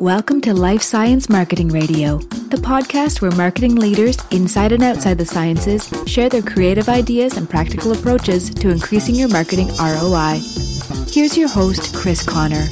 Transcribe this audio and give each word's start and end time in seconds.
Welcome 0.00 0.40
to 0.42 0.54
Life 0.54 0.82
Science 0.82 1.28
Marketing 1.28 1.68
Radio, 1.68 2.18
the 2.18 2.56
podcast 2.56 3.22
where 3.22 3.30
marketing 3.30 3.76
leaders 3.76 4.18
inside 4.32 4.72
and 4.72 4.82
outside 4.82 5.18
the 5.18 5.24
sciences 5.24 5.88
share 6.06 6.28
their 6.28 6.42
creative 6.42 6.88
ideas 6.88 7.36
and 7.36 7.48
practical 7.48 7.92
approaches 7.92 8.50
to 8.50 8.70
increasing 8.70 9.14
your 9.14 9.28
marketing 9.28 9.68
ROI. 9.68 10.40
Here's 11.06 11.36
your 11.38 11.48
host, 11.48 11.94
Chris 11.94 12.24
Conner. 12.24 12.64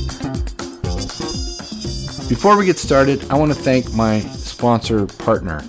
Before 2.29 2.57
we 2.57 2.67
get 2.67 2.79
started, 2.79 3.31
I 3.31 3.39
want 3.39 3.53
to 3.53 3.59
thank 3.59 3.93
my 3.95 4.19
sponsor 4.21 5.07
partner, 5.07 5.63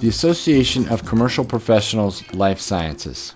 the 0.00 0.08
Association 0.08 0.88
of 0.90 1.06
Commercial 1.06 1.46
Professionals 1.46 2.22
Life 2.34 2.60
Sciences. 2.60 3.34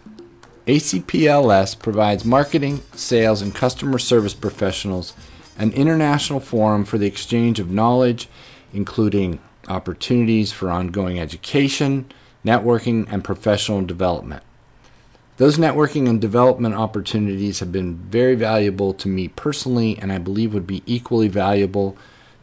ACPLS 0.67 1.79
provides 1.79 2.25
marketing, 2.25 2.83
sales, 2.97 3.41
and 3.41 3.55
customer 3.55 3.99
service 3.99 4.35
professionals 4.35 5.15
an 5.59 5.73
international 5.73 6.41
forum 6.41 6.85
for 6.85 6.99
the 6.99 7.07
exchange 7.07 7.61
of 7.61 7.71
knowledge, 7.71 8.29
including 8.73 9.39
opportunities 9.69 10.53
for 10.53 10.71
ongoing 10.71 11.19
education, 11.19 12.07
networking, 12.45 13.07
and 13.11 13.25
professional 13.25 13.83
development. 13.83 14.43
Those 15.39 15.59
networking 15.59 16.09
and 16.09 16.21
development 16.21 16.75
opportunities 16.75 17.61
have 17.61 17.71
been 17.71 17.97
very 17.97 18.37
valuable 18.37 18.95
to 18.95 19.09
me 19.09 19.29
personally, 19.29 19.99
and 19.99 20.11
I 20.11 20.19
believe 20.19 20.55
would 20.55 20.67
be 20.67 20.83
equally 20.87 21.29
valuable 21.29 21.97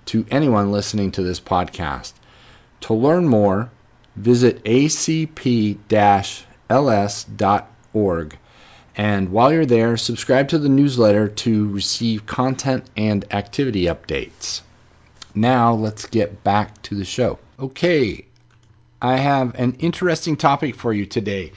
to 0.05 0.25
anyone 0.29 0.71
listening 0.71 1.11
to 1.13 1.23
this 1.23 1.39
podcast. 1.39 2.13
To 2.81 2.93
learn 2.93 3.27
more, 3.27 3.71
visit 4.15 4.63
acp-ls.org 4.63 5.77
and 8.95 9.29
while 9.29 9.51
you're 9.51 9.65
there, 9.65 9.97
subscribe 9.97 10.49
to 10.49 10.59
the 10.59 10.69
newsletter 10.69 11.27
to 11.27 11.67
receive 11.69 12.25
content 12.27 12.85
and 12.95 13.25
activity 13.33 13.85
updates. 13.85 14.61
Now, 15.33 15.73
let's 15.73 16.05
get 16.05 16.43
back 16.43 16.79
to 16.83 16.95
the 16.95 17.05
show. 17.05 17.39
Okay, 17.59 18.25
I 19.01 19.17
have 19.17 19.55
an 19.55 19.73
interesting 19.79 20.37
topic 20.37 20.75
for 20.75 20.93
you 20.93 21.07
today. 21.07 21.53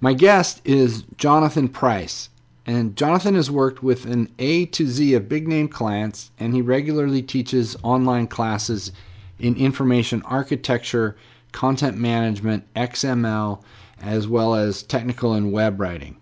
My 0.00 0.12
guest 0.12 0.60
is 0.64 1.04
Jonathan 1.16 1.68
Price, 1.68 2.28
and 2.66 2.96
Jonathan 2.96 3.36
has 3.36 3.48
worked 3.48 3.84
with 3.84 4.04
an 4.04 4.28
A 4.40 4.66
to 4.66 4.86
Z 4.88 5.14
of 5.14 5.28
big 5.28 5.46
name 5.46 5.68
clients, 5.68 6.32
and 6.40 6.52
he 6.52 6.62
regularly 6.62 7.22
teaches 7.22 7.76
online 7.84 8.26
classes 8.26 8.90
in 9.38 9.54
information 9.54 10.22
architecture, 10.22 11.16
content 11.52 11.96
management, 11.96 12.64
XML, 12.74 13.62
as 14.00 14.26
well 14.26 14.56
as 14.56 14.82
technical 14.82 15.34
and 15.34 15.52
web 15.52 15.80
writing. 15.80 16.16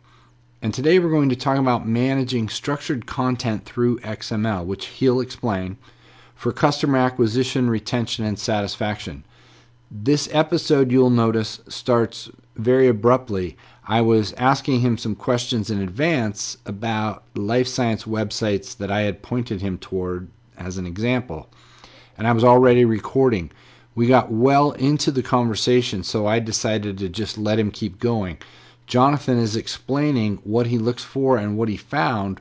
And 0.62 0.74
today 0.74 0.98
we're 0.98 1.08
going 1.08 1.30
to 1.30 1.36
talk 1.36 1.56
about 1.56 1.88
managing 1.88 2.50
structured 2.50 3.06
content 3.06 3.64
through 3.64 3.98
XML, 4.00 4.66
which 4.66 4.88
he'll 4.88 5.20
explain, 5.20 5.78
for 6.34 6.52
customer 6.52 6.98
acquisition, 6.98 7.70
retention, 7.70 8.26
and 8.26 8.38
satisfaction. 8.38 9.24
This 9.90 10.28
episode, 10.32 10.92
you'll 10.92 11.08
notice, 11.08 11.60
starts 11.66 12.28
very 12.56 12.88
abruptly. 12.88 13.56
I 13.88 14.02
was 14.02 14.34
asking 14.34 14.80
him 14.80 14.98
some 14.98 15.14
questions 15.14 15.70
in 15.70 15.80
advance 15.80 16.58
about 16.66 17.22
life 17.34 17.66
science 17.66 18.04
websites 18.04 18.76
that 18.76 18.90
I 18.90 19.00
had 19.00 19.22
pointed 19.22 19.62
him 19.62 19.78
toward 19.78 20.28
as 20.58 20.76
an 20.76 20.86
example. 20.86 21.48
And 22.18 22.28
I 22.28 22.32
was 22.32 22.44
already 22.44 22.84
recording. 22.84 23.50
We 23.94 24.06
got 24.06 24.30
well 24.30 24.72
into 24.72 25.10
the 25.10 25.22
conversation, 25.22 26.02
so 26.02 26.26
I 26.26 26.38
decided 26.38 26.98
to 26.98 27.08
just 27.08 27.38
let 27.38 27.58
him 27.58 27.70
keep 27.70 27.98
going. 27.98 28.36
Jonathan 28.90 29.38
is 29.38 29.54
explaining 29.54 30.38
what 30.42 30.66
he 30.66 30.76
looks 30.76 31.04
for 31.04 31.38
and 31.38 31.56
what 31.56 31.68
he 31.68 31.76
found 31.76 32.40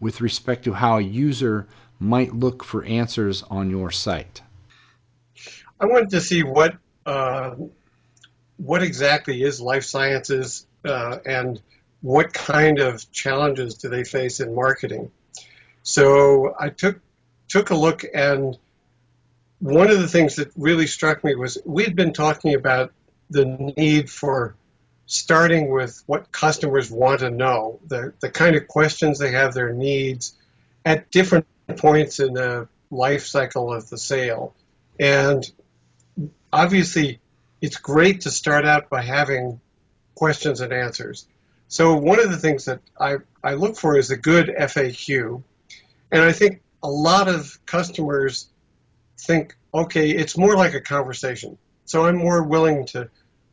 with 0.00 0.22
respect 0.22 0.64
to 0.64 0.72
how 0.72 0.96
a 0.96 1.02
user 1.02 1.66
might 1.98 2.34
look 2.34 2.64
for 2.64 2.82
answers 2.86 3.42
on 3.50 3.68
your 3.68 3.90
site. 3.90 4.40
I 5.78 5.84
wanted 5.84 6.08
to 6.10 6.22
see 6.22 6.42
what 6.42 6.74
uh, 7.04 7.54
what 8.56 8.82
exactly 8.82 9.42
is 9.42 9.60
life 9.60 9.84
sciences 9.84 10.66
uh, 10.86 11.18
and 11.26 11.60
what 12.00 12.32
kind 12.32 12.78
of 12.78 13.12
challenges 13.12 13.74
do 13.74 13.90
they 13.90 14.04
face 14.04 14.40
in 14.40 14.54
marketing. 14.54 15.10
So 15.82 16.54
I 16.58 16.70
took 16.70 16.98
took 17.48 17.68
a 17.68 17.76
look 17.76 18.04
and 18.14 18.56
one 19.58 19.90
of 19.90 19.98
the 19.98 20.08
things 20.08 20.36
that 20.36 20.50
really 20.56 20.86
struck 20.86 21.22
me 21.22 21.34
was 21.34 21.58
we 21.66 21.84
had 21.84 21.94
been 21.94 22.14
talking 22.14 22.54
about 22.54 22.90
the 23.28 23.44
need 23.76 24.08
for 24.08 24.56
starting 25.10 25.70
with 25.70 26.04
what 26.06 26.30
customers 26.30 26.88
want 26.88 27.18
to 27.18 27.30
know, 27.30 27.80
the, 27.88 28.12
the 28.20 28.30
kind 28.30 28.54
of 28.54 28.68
questions 28.68 29.18
they 29.18 29.32
have, 29.32 29.52
their 29.52 29.72
needs 29.72 30.34
at 30.84 31.10
different 31.10 31.46
points 31.76 32.20
in 32.20 32.32
the 32.32 32.68
life 32.92 33.26
cycle 33.26 33.72
of 33.72 33.90
the 33.90 33.98
sale. 33.98 34.54
And 35.00 35.50
obviously, 36.52 37.18
it's 37.60 37.76
great 37.76 38.20
to 38.20 38.30
start 38.30 38.64
out 38.64 38.88
by 38.88 39.02
having 39.02 39.60
questions 40.14 40.60
and 40.60 40.72
answers. 40.72 41.26
So 41.66 41.96
one 41.96 42.20
of 42.20 42.30
the 42.30 42.38
things 42.38 42.66
that 42.66 42.78
I, 42.98 43.16
I 43.42 43.54
look 43.54 43.76
for 43.76 43.98
is 43.98 44.12
a 44.12 44.16
good 44.16 44.46
FAQ. 44.46 45.42
And 46.12 46.22
I 46.22 46.30
think 46.30 46.62
a 46.84 46.88
lot 46.88 47.26
of 47.26 47.58
customers 47.66 48.48
think, 49.18 49.56
okay, 49.74 50.10
it's 50.10 50.38
more 50.38 50.54
like 50.54 50.74
a 50.74 50.80
conversation. 50.80 51.58
So 51.84 52.06
I'm 52.06 52.16
more 52.16 52.44
willing 52.44 52.86
to 52.86 53.10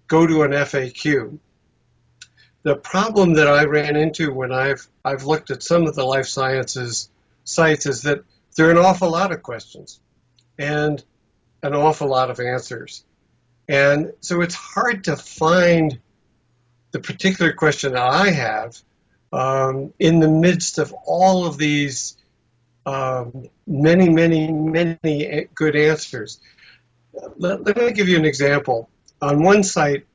go 0.07 0.27
to 0.27 0.43
an 0.43 0.51
FAQ 0.51 1.39
the 2.63 2.75
problem 2.75 3.33
that 3.35 3.47
I 3.47 3.65
ran 3.65 3.95
into 3.95 4.33
when 4.33 4.51
I've 4.51 4.87
I've 5.05 5.23
looked 5.23 5.51
at 5.51 5.63
some 5.63 5.87
of 5.87 5.95
the 5.95 6.05
life 6.05 6.27
sciences 6.27 7.09
sites 7.43 7.85
is 7.85 8.01
that 8.03 8.23
there 8.55 8.67
are 8.67 8.71
an 8.71 8.77
awful 8.77 9.11
lot 9.11 9.31
of 9.31 9.41
questions 9.43 9.99
and 10.57 11.03
an 11.63 11.73
awful 11.73 12.07
lot 12.07 12.29
of 12.29 12.39
answers. 12.39 13.03
And 13.69 14.13
so 14.21 14.41
it's 14.41 14.55
hard 14.55 15.05
to 15.05 15.15
find 15.15 15.99
the 16.91 16.99
particular 16.99 17.53
question 17.53 17.93
that 17.93 18.01
I 18.01 18.29
have 18.29 18.77
um, 19.31 19.93
in 19.99 20.19
the 20.19 20.29
midst 20.29 20.77
of 20.77 20.93
all 21.05 21.45
of 21.45 21.57
these 21.57 22.17
um, 22.85 23.49
many, 23.65 24.09
many, 24.09 24.51
many 24.51 25.47
good 25.53 25.75
answers. 25.75 26.39
Let, 27.37 27.63
let 27.65 27.77
me 27.77 27.91
give 27.91 28.07
you 28.07 28.17
an 28.17 28.25
example. 28.25 28.89
On 29.21 29.43
one 29.43 29.63
site, 29.63 30.05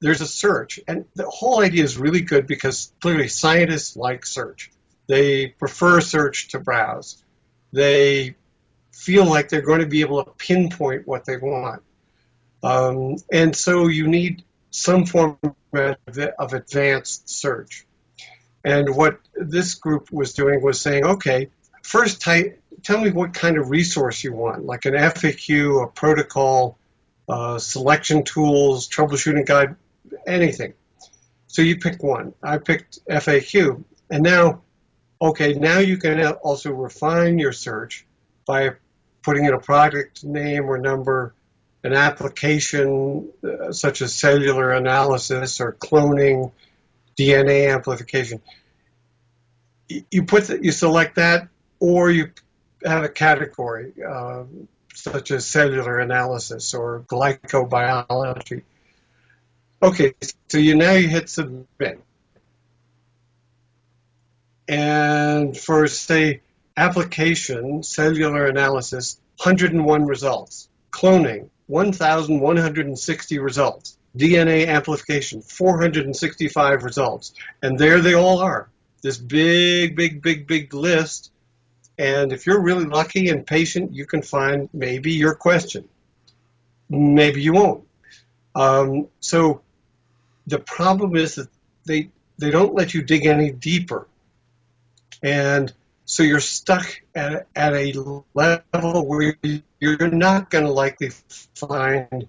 there's 0.00 0.20
a 0.20 0.26
search. 0.26 0.80
And 0.88 1.04
the 1.14 1.28
whole 1.28 1.60
idea 1.60 1.84
is 1.84 1.98
really 1.98 2.22
good 2.22 2.46
because 2.46 2.92
clearly 3.00 3.28
scientists 3.28 3.96
like 3.96 4.26
search. 4.26 4.70
They 5.06 5.48
prefer 5.48 6.00
search 6.00 6.48
to 6.48 6.58
browse. 6.58 7.22
They 7.72 8.36
feel 8.92 9.24
like 9.24 9.48
they're 9.48 9.62
going 9.62 9.80
to 9.80 9.86
be 9.86 10.00
able 10.02 10.24
to 10.24 10.30
pinpoint 10.30 11.06
what 11.06 11.24
they 11.24 11.36
want. 11.36 11.82
Um, 12.62 13.16
and 13.32 13.54
so 13.56 13.88
you 13.88 14.08
need 14.08 14.44
some 14.70 15.06
form 15.06 15.38
of 15.72 16.52
advanced 16.52 17.28
search. 17.28 17.86
And 18.64 18.94
what 18.94 19.18
this 19.34 19.74
group 19.74 20.12
was 20.12 20.34
doing 20.34 20.62
was 20.62 20.80
saying, 20.80 21.04
okay, 21.04 21.48
first 21.82 22.20
type, 22.20 22.62
tell 22.82 23.00
me 23.00 23.10
what 23.10 23.32
kind 23.32 23.56
of 23.56 23.70
resource 23.70 24.22
you 24.22 24.32
want, 24.32 24.64
like 24.64 24.84
an 24.84 24.94
FAQ, 24.94 25.84
a 25.84 25.86
protocol, 25.86 26.78
uh, 27.28 27.58
selection 27.58 28.24
tools, 28.24 28.88
troubleshooting 28.88 29.46
guide, 29.46 29.76
anything. 30.26 30.74
So 31.46 31.62
you 31.62 31.78
pick 31.78 32.02
one. 32.02 32.34
I 32.42 32.58
picked 32.58 33.04
FAQ. 33.06 33.82
And 34.10 34.22
now, 34.22 34.62
okay, 35.20 35.54
now 35.54 35.78
you 35.78 35.96
can 35.96 36.24
also 36.24 36.72
refine 36.72 37.38
your 37.38 37.52
search 37.52 38.06
by 38.46 38.70
putting 39.22 39.44
in 39.44 39.52
a 39.52 39.58
product 39.58 40.24
name 40.24 40.64
or 40.64 40.78
number, 40.78 41.34
an 41.82 41.92
application 41.92 43.28
uh, 43.42 43.72
such 43.72 44.02
as 44.02 44.14
cellular 44.14 44.72
analysis 44.72 45.60
or 45.60 45.72
cloning, 45.72 46.52
DNA 47.18 47.72
amplification. 47.72 48.40
You 49.88 50.24
put 50.24 50.46
the, 50.46 50.62
you 50.62 50.72
select 50.72 51.16
that, 51.16 51.48
or 51.80 52.10
you 52.10 52.30
have 52.84 53.02
a 53.02 53.08
category 53.08 53.92
uh, 54.06 54.44
such 54.94 55.30
as 55.30 55.46
cellular 55.46 55.98
analysis 55.98 56.74
or 56.74 57.04
glycobiology. 57.08 58.62
Okay, 59.82 60.12
so 60.48 60.58
you 60.58 60.74
now 60.74 60.92
you 60.92 61.08
hit 61.08 61.30
submit. 61.30 62.02
And 64.68 65.56
for 65.56 65.88
say 65.88 66.42
application, 66.76 67.82
cellular 67.82 68.46
analysis, 68.46 69.18
101 69.38 70.04
results. 70.04 70.68
Cloning, 70.92 71.48
1,160 71.66 73.38
results. 73.38 73.96
DNA 74.16 74.66
amplification, 74.66 75.40
465 75.40 76.84
results. 76.84 77.32
And 77.62 77.78
there 77.78 78.00
they 78.00 78.14
all 78.14 78.40
are. 78.40 78.68
This 79.02 79.16
big, 79.16 79.96
big, 79.96 80.20
big, 80.20 80.46
big 80.46 80.74
list. 80.74 81.32
And 81.96 82.32
if 82.32 82.46
you're 82.46 82.60
really 82.60 82.84
lucky 82.84 83.30
and 83.30 83.46
patient, 83.46 83.94
you 83.94 84.04
can 84.04 84.20
find 84.20 84.68
maybe 84.74 85.12
your 85.12 85.34
question. 85.34 85.88
Maybe 86.90 87.40
you 87.40 87.54
won't. 87.54 87.84
Um, 88.54 89.08
so 89.20 89.62
the 90.50 90.58
problem 90.58 91.16
is 91.16 91.36
that 91.36 91.48
they 91.86 92.10
they 92.38 92.50
don't 92.50 92.74
let 92.74 92.94
you 92.94 93.02
dig 93.02 93.26
any 93.26 93.50
deeper. 93.50 94.06
And 95.22 95.72
So 96.10 96.24
you're 96.24 96.40
stuck 96.40 97.02
at, 97.14 97.46
at 97.54 97.72
a 97.72 97.92
level 98.34 99.06
where 99.06 99.36
you're 99.78 100.10
not 100.10 100.50
going 100.50 100.64
to 100.64 100.72
likely 100.72 101.10
find 101.54 102.26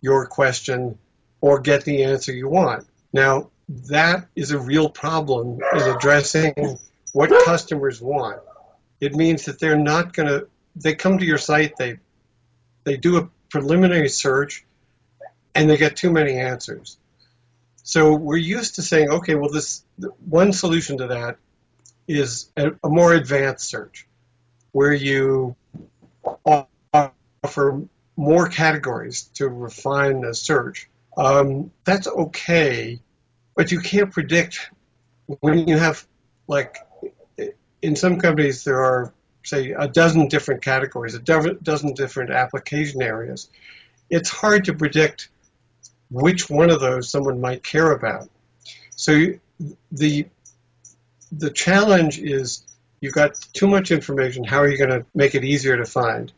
your 0.00 0.24
question 0.24 0.96
or 1.42 1.60
get 1.60 1.84
the 1.84 2.04
answer 2.04 2.32
you 2.32 2.48
want. 2.48 2.86
Now, 3.12 3.50
that 3.90 4.28
is 4.34 4.50
a 4.52 4.58
real 4.58 4.88
problem 4.88 5.60
in 5.74 5.80
addressing 5.82 6.78
what 7.12 7.28
customers 7.44 8.00
want. 8.00 8.40
It 8.98 9.14
means 9.14 9.44
that 9.44 9.60
they're 9.60 9.76
not 9.76 10.14
going 10.14 10.28
to, 10.30 10.48
they 10.74 10.94
come 10.94 11.18
to 11.18 11.26
your 11.26 11.36
site, 11.36 11.76
they, 11.76 11.98
they 12.84 12.96
do 12.96 13.18
a 13.18 13.28
preliminary 13.50 14.08
search, 14.08 14.64
and 15.54 15.68
they 15.68 15.76
get 15.76 15.96
too 15.96 16.10
many 16.10 16.38
answers. 16.38 16.96
So 17.88 18.12
we're 18.12 18.36
used 18.36 18.74
to 18.74 18.82
saying, 18.82 19.08
okay, 19.08 19.34
well, 19.34 19.48
this 19.48 19.82
one 20.28 20.52
solution 20.52 20.98
to 20.98 21.06
that 21.06 21.38
is 22.06 22.50
a, 22.54 22.72
a 22.84 22.90
more 22.90 23.14
advanced 23.14 23.66
search, 23.66 24.06
where 24.72 24.92
you 24.92 25.56
offer 26.44 27.82
more 28.14 28.48
categories 28.50 29.30
to 29.36 29.48
refine 29.48 30.20
the 30.20 30.34
search. 30.34 30.90
Um, 31.16 31.70
that's 31.84 32.06
okay, 32.06 33.00
but 33.56 33.72
you 33.72 33.80
can't 33.80 34.12
predict 34.12 34.70
when 35.40 35.66
you 35.66 35.78
have 35.78 36.06
like 36.46 36.76
in 37.80 37.96
some 37.96 38.20
companies 38.20 38.64
there 38.64 38.84
are 38.84 39.14
say 39.44 39.70
a 39.70 39.88
dozen 39.88 40.28
different 40.28 40.60
categories, 40.60 41.14
a 41.14 41.20
dozen 41.20 41.94
different 41.94 42.32
application 42.32 43.00
areas. 43.00 43.48
It's 44.10 44.28
hard 44.28 44.66
to 44.66 44.74
predict 44.74 45.30
which 46.10 46.48
one 46.48 46.70
of 46.70 46.80
those 46.80 47.10
someone 47.10 47.40
might 47.40 47.62
care 47.62 47.92
about. 47.92 48.28
So 48.96 49.26
the 49.92 50.26
the 51.30 51.50
challenge 51.50 52.18
is 52.18 52.64
you've 53.00 53.14
got 53.14 53.34
too 53.52 53.66
much 53.66 53.90
information. 53.90 54.44
How 54.44 54.58
are 54.58 54.68
you 54.68 54.78
going 54.78 54.90
to 54.90 55.04
make 55.14 55.34
it 55.34 55.44
easier 55.44 55.76
to 55.76 55.84
find? 55.84 56.32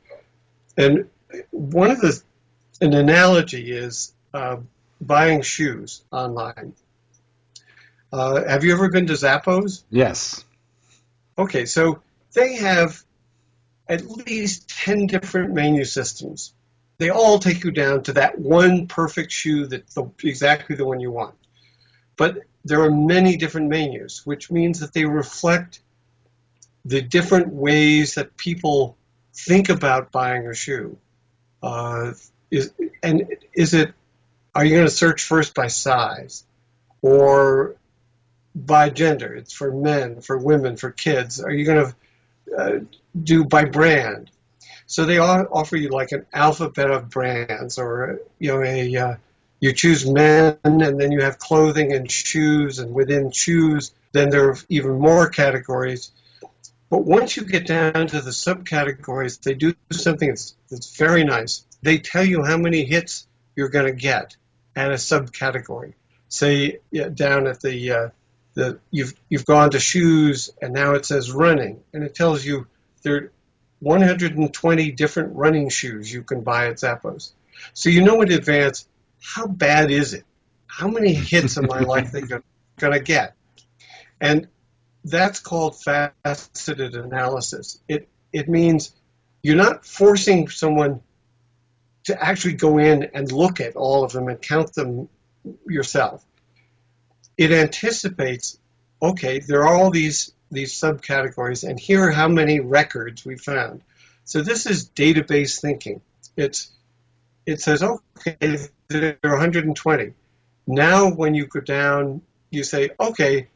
And 0.77 1.09
one 1.51 1.91
of 1.91 2.01
the 2.01 2.21
an 2.81 2.95
analogy 2.95 3.73
is 3.73 4.13
uh, 4.33 4.57
buying 5.01 5.43
shoes 5.43 6.03
online. 6.11 6.75
Uh, 8.13 8.45
have 8.45 8.65
you 8.65 8.73
ever 8.73 8.89
been 8.89 9.07
to 9.07 9.13
Zappos? 9.13 9.85
Yes. 9.91 10.45
Okay, 11.39 11.67
so 11.67 12.01
they 12.33 12.57
have 12.57 13.03
at 13.89 14.05
least 14.07 14.69
10 14.69 15.07
different 15.07 15.53
menu 15.53 15.85
systems. 15.85 16.53
They 17.01 17.09
all 17.09 17.39
take 17.39 17.65
you 17.65 17.71
down 17.71 18.03
to 18.05 18.13
that 18.13 18.39
one 18.39 18.87
perfect 18.87 19.33
shoe 19.33 19.67
that's 19.67 19.95
the, 19.95 20.05
exactly 20.23 20.77
the 20.77 20.85
one 20.85 21.01
you 21.01 21.11
want. 21.11 21.35
But 22.15 22.41
there 22.67 22.83
are 22.83 22.91
many 22.91 23.39
different 23.39 23.71
menus, 23.71 24.27
which 24.27 24.51
means 24.51 24.81
that 24.81 24.93
they 24.93 25.07
reflect 25.07 25.81
the 26.85 27.01
different 27.01 27.55
ways 27.55 28.17
that 28.17 28.37
people 28.37 28.99
think 29.33 29.71
about 29.71 30.13
buying 30.13 30.47
a 30.47 30.55
shoe. 30.55 30.99
Uh, 31.63 32.13
is, 32.51 32.71
and 33.03 33.35
is 33.55 33.73
it, 33.73 33.95
are 34.55 34.63
you 34.67 34.75
going 34.75 34.87
to 34.87 34.93
search 34.93 35.23
first 35.23 35.55
by 35.55 35.69
size 35.69 36.45
or 37.01 37.77
by 38.55 38.91
gender? 38.91 39.35
It's 39.35 39.55
for 39.55 39.73
men, 39.73 40.21
for 40.21 40.37
women, 40.37 40.77
for 40.77 40.91
kids. 40.91 41.41
Are 41.41 41.51
you 41.51 41.65
going 41.65 41.87
to 41.87 42.59
uh, 42.59 42.81
do 43.19 43.47
by 43.47 43.65
brand? 43.65 44.31
So 44.91 45.05
they 45.05 45.19
offer 45.19 45.77
you 45.77 45.91
like 45.91 46.11
an 46.11 46.27
alphabet 46.33 46.91
of 46.91 47.11
brands 47.11 47.79
or, 47.79 48.23
you 48.41 48.49
know, 48.49 48.65
a, 48.65 48.97
uh, 48.97 49.15
you 49.61 49.73
choose 49.73 50.05
men 50.05 50.59
and 50.65 51.01
then 51.01 51.13
you 51.13 51.21
have 51.21 51.39
clothing 51.39 51.93
and 51.93 52.11
shoes 52.11 52.81
and 52.81 52.93
within 52.93 53.31
shoes 53.31 53.93
then 54.11 54.31
there 54.31 54.49
are 54.49 54.59
even 54.69 54.99
more 54.99 55.29
categories. 55.29 56.11
But 56.91 57.05
once 57.05 57.37
you 57.37 57.45
get 57.45 57.69
down 57.69 58.09
to 58.09 58.21
the 58.21 58.33
subcategories 58.33 59.41
they 59.41 59.55
do 59.55 59.77
something 59.93 60.31
that's, 60.31 60.57
that's 60.69 60.97
very 60.97 61.23
nice. 61.23 61.65
They 61.83 61.99
tell 61.99 62.25
you 62.25 62.43
how 62.43 62.57
many 62.57 62.85
hits 62.85 63.29
you're 63.55 63.69
going 63.69 63.87
to 63.87 63.93
get 63.93 64.37
at 64.75 64.91
a 64.91 64.95
subcategory. 64.95 65.95
Say 66.29 66.81
down 67.15 67.47
at 67.47 67.61
the 67.61 67.93
uh, 67.93 68.09
the 68.55 68.81
you've 68.91 69.15
you've 69.29 69.47
gone 69.47 69.71
to 69.71 69.79
shoes 69.79 70.51
and 70.61 70.75
now 70.75 70.95
it 70.95 71.07
says 71.07 71.31
running 71.31 71.81
and 71.93 72.03
it 72.03 72.17
tells 72.17 72.45
you 72.45 72.67
there 73.05 73.31
120 73.81 74.93
different 74.93 75.35
running 75.35 75.69
shoes 75.69 76.13
you 76.13 76.23
can 76.23 76.43
buy 76.43 76.69
at 76.69 76.77
Zappos 76.77 77.33
so 77.75 77.89
you 77.89 78.03
know 78.03 78.21
in 78.23 78.33
advance 78.33 78.87
how 79.23 79.47
bad 79.47 79.91
is 79.91 80.15
it? 80.15 80.25
How 80.67 80.89
many 80.89 81.13
hits 81.13 81.59
am 81.59 81.71
I 81.71 81.81
likely 81.81 82.23
going 82.23 82.93
to 82.93 83.01
get? 83.01 83.35
And 84.21 84.49
that's 85.05 85.41
called 85.41 85.77
faceted 85.83 86.95
analysis. 86.95 87.79
It 87.89 88.09
it 88.33 88.49
means 88.49 88.93
you're 89.43 89.57
not 89.57 89.85
forcing 89.85 90.49
someone 90.49 91.01
to 92.05 92.23
actually 92.23 92.55
go 92.55 92.79
in 92.79 93.11
and 93.15 93.31
look 93.31 93.61
at 93.61 93.77
all 93.77 94.05
of 94.05 94.13
them 94.13 94.29
and 94.29 94.41
count 94.41 94.73
them 94.75 95.09
yourself. 95.67 96.25
It 97.37 97.53
anticipates, 97.53 98.59
okay, 99.03 99.41
there 99.41 99.63
are 99.63 99.75
all 99.75 99.91
these 99.91 100.33
these 100.51 100.75
subcategories, 100.75 101.69
and 101.69 101.79
here 101.79 102.09
are 102.09 102.11
how 102.11 102.29
many 102.29 102.61
records 102.61 103.25
we 103.25 103.37
found. 103.37 103.83
So 104.25 104.43
this 104.43 104.67
is 104.67 104.89
database 104.91 105.61
thinking. 105.61 106.01
It's 106.37 106.71
it 107.47 107.61
says, 107.61 107.83
okay, 107.83 108.59
there 108.89 109.19
are 109.25 109.31
120. 109.31 110.13
Now, 110.67 111.11
when 111.11 111.35
you 111.35 111.47
go 111.47 111.61
down, 111.61 112.23
you 112.51 112.65
say, 112.65 112.91
okay, 113.01 113.49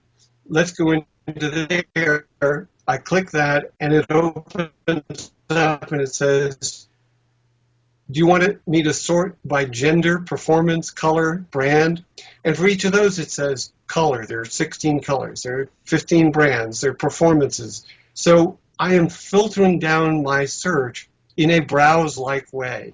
let's 0.49 0.73
go 0.73 0.93
into 1.27 1.85
there. 1.95 2.69
I 2.87 2.97
click 2.99 3.31
that, 3.33 3.73
and 3.81 3.93
it 3.93 4.07
opens 4.11 5.33
up 5.49 5.93
and 5.93 6.01
it 6.01 6.15
says, 6.15 6.89
do 8.11 8.19
you 8.19 8.27
want 8.27 8.67
me 8.67 8.83
to 8.83 8.93
sort 8.93 9.39
by 9.45 9.65
gender, 9.65 10.19
performance, 10.19 10.91
color, 10.91 11.37
brand? 11.51 12.05
And 12.45 12.57
for 12.57 12.67
each 12.67 12.85
of 12.85 12.93
those, 12.93 13.19
it 13.19 13.31
says 13.31 13.73
color. 13.87 14.27
There 14.27 14.41
are 14.41 14.45
16 14.45 15.01
colors. 15.01 15.43
There 15.43 15.61
are 15.61 15.69
15 15.85 16.31
brands. 16.31 16.81
There 16.81 16.91
are 16.91 16.95
performances. 16.95 17.87
So 18.13 18.59
I 18.79 18.95
am 18.95 19.09
filtering 19.09 19.79
down 19.79 20.23
my 20.23 20.45
search 20.45 21.09
in 21.37 21.51
a 21.51 21.61
browse-like 21.61 22.53
way. 22.53 22.93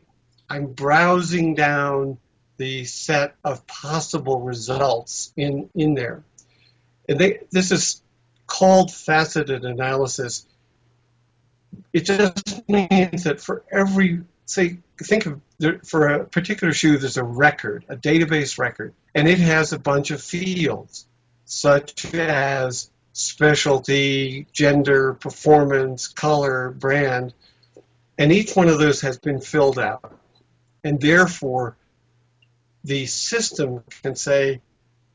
I'm 0.48 0.66
browsing 0.66 1.54
down 1.54 2.18
the 2.58 2.84
set 2.84 3.34
of 3.42 3.66
possible 3.66 4.40
results 4.40 5.32
in, 5.36 5.70
in 5.74 5.94
there. 5.94 6.22
And 7.08 7.18
they, 7.18 7.40
this 7.50 7.72
is 7.72 8.02
called 8.46 8.92
faceted 8.92 9.64
analysis. 9.64 10.46
It 11.92 12.04
just 12.04 12.68
means 12.68 13.24
that 13.24 13.40
for 13.40 13.64
every, 13.70 14.22
say, 14.50 14.78
think 14.98 15.26
of, 15.26 15.40
for 15.84 16.08
a 16.08 16.24
particular 16.24 16.72
shoe, 16.72 16.98
there's 16.98 17.16
a 17.16 17.24
record, 17.24 17.84
a 17.88 17.96
database 17.96 18.58
record, 18.58 18.94
and 19.14 19.28
it 19.28 19.38
has 19.38 19.72
a 19.72 19.78
bunch 19.78 20.10
of 20.10 20.20
fields, 20.22 21.06
such 21.44 22.12
as 22.14 22.90
specialty, 23.12 24.46
gender, 24.52 25.14
performance, 25.14 26.08
color, 26.08 26.70
brand, 26.70 27.32
and 28.18 28.32
each 28.32 28.54
one 28.54 28.68
of 28.68 28.78
those 28.78 29.00
has 29.02 29.18
been 29.18 29.40
filled 29.40 29.78
out. 29.78 30.18
And 30.84 31.00
therefore 31.00 31.76
the 32.84 33.06
system 33.06 33.84
can 34.02 34.16
say, 34.16 34.60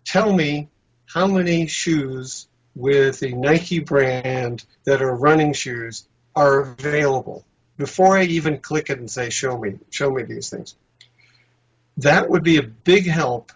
tell 0.06 0.32
me 0.32 0.70
how 1.06 1.28
many 1.28 1.68
shoes 1.68 2.48
with 2.76 3.20
the 3.20 3.34
Nike 3.34 3.80
brand 3.80 4.64
that 4.86 5.02
are 5.02 5.16
running 5.16 5.54
shoes 5.54 6.08
are 6.36 6.60
available 6.60 7.46
before 7.78 8.18
I 8.18 8.24
even 8.24 8.60
click 8.60 8.90
it 8.90 9.00
and 9.00 9.10
say, 9.10 9.30
show 9.30 9.58
me, 9.58 9.80
show 9.90 10.12
me 10.12 10.24
these 10.24 10.50
things. 10.50 10.76
That 11.98 12.30
would 12.30 12.44
be 12.44 12.58
a 12.58 12.64
big 12.64 13.08
help 13.08 13.52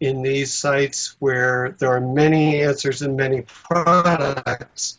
in 0.00 0.22
these 0.22 0.52
sites 0.52 1.16
where 1.18 1.74
there 1.78 1.90
are 1.90 2.00
many 2.00 2.62
answers 2.62 3.02
and 3.02 3.16
many 3.16 3.42
products, 3.42 4.98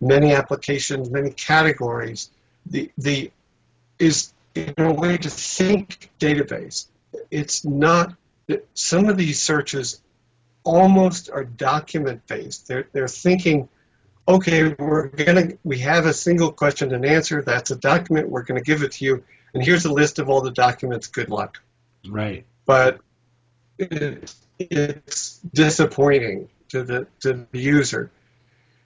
many 0.00 0.32
applications, 0.32 1.10
many 1.10 1.30
categories. 1.30 2.30
The, 2.66 2.90
the 2.98 3.30
is 3.98 4.32
in 4.54 4.74
a 4.78 4.92
way 4.92 5.16
to 5.16 5.30
think 5.30 6.10
database. 6.18 6.86
It's 7.30 7.64
not 7.64 8.14
some 8.74 9.08
of 9.08 9.16
these 9.16 9.40
searches 9.40 10.00
almost 10.64 11.30
are 11.30 11.44
document 11.44 12.26
based. 12.26 12.68
They're 12.68 12.88
they're 12.92 13.08
thinking, 13.08 13.68
okay, 14.28 14.74
we're 14.78 15.08
gonna 15.08 15.52
we 15.64 15.78
have 15.78 16.06
a 16.06 16.12
single 16.12 16.52
question 16.52 16.94
and 16.94 17.04
answer. 17.04 17.42
That's 17.42 17.70
a 17.70 17.76
document. 17.76 18.28
We're 18.28 18.42
gonna 18.42 18.60
give 18.60 18.82
it 18.82 18.92
to 18.92 19.04
you, 19.04 19.24
and 19.54 19.64
here's 19.64 19.86
a 19.86 19.92
list 19.92 20.18
of 20.18 20.28
all 20.28 20.42
the 20.42 20.50
documents. 20.50 21.06
Good 21.08 21.30
luck. 21.30 21.60
Right. 22.06 22.44
But 22.66 23.00
it, 23.78 24.34
it's 24.58 25.38
disappointing 25.38 26.48
to 26.68 26.84
the 26.84 27.06
to 27.20 27.46
the 27.50 27.58
user. 27.58 28.10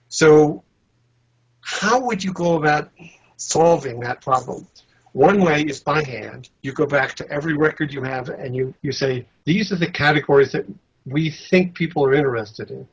So, 0.07 0.63
how 1.61 1.99
would 2.01 2.23
you 2.23 2.31
go 2.33 2.55
about 2.55 2.91
solving 3.37 3.99
that 4.01 4.21
problem? 4.21 4.67
One 5.11 5.41
way 5.41 5.61
is 5.61 5.79
by 5.79 6.03
hand. 6.03 6.49
You 6.61 6.71
go 6.71 6.87
back 6.87 7.15
to 7.15 7.29
every 7.29 7.55
record 7.55 7.93
you 7.93 8.01
have 8.01 8.29
and 8.29 8.55
you, 8.55 8.73
you 8.81 8.91
say, 8.91 9.27
these 9.45 9.71
are 9.71 9.75
the 9.75 9.89
categories 9.89 10.53
that 10.53 10.65
we 11.05 11.29
think 11.29 11.75
people 11.75 12.03
are 12.03 12.15
interested 12.15 12.71
in. 12.71 12.87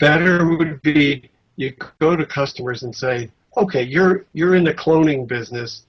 Better 0.00 0.44
would 0.56 0.82
be 0.82 1.30
you 1.56 1.74
go 1.98 2.14
to 2.16 2.24
customers 2.24 2.82
and 2.82 2.94
say, 2.94 3.30
okay, 3.56 3.82
you're 3.82 4.26
you're 4.32 4.54
in 4.54 4.64
the 4.64 4.74
cloning 4.74 5.26
business. 5.26 5.82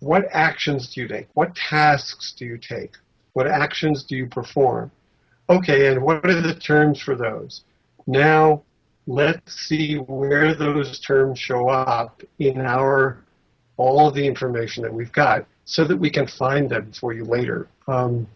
What 0.00 0.24
actions 0.32 0.92
do 0.92 1.02
you 1.02 1.08
take? 1.08 1.28
What 1.34 1.54
tasks 1.54 2.34
do 2.36 2.44
you 2.44 2.58
take? 2.58 2.96
What 3.34 3.46
actions 3.46 4.02
do 4.02 4.16
you 4.16 4.26
perform? 4.26 4.90
Okay, 5.48 5.88
and 5.88 6.02
what 6.02 6.24
are 6.24 6.40
the 6.40 6.54
terms 6.54 7.00
for 7.00 7.14
those? 7.14 7.62
Now, 8.06 8.62
let's 9.06 9.54
see 9.54 9.96
where 9.96 10.54
those 10.54 10.98
terms 11.00 11.38
show 11.38 11.68
up 11.68 12.22
in 12.38 12.60
our 12.60 13.24
all 13.76 14.08
of 14.08 14.14
the 14.14 14.26
information 14.26 14.82
that 14.82 14.92
we've 14.92 15.12
got 15.12 15.46
so 15.64 15.84
that 15.84 15.96
we 15.96 16.10
can 16.10 16.26
find 16.26 16.70
them 16.70 16.92
for 16.92 17.12
you 17.12 17.24
later. 17.24 17.68
Um, 17.88 18.26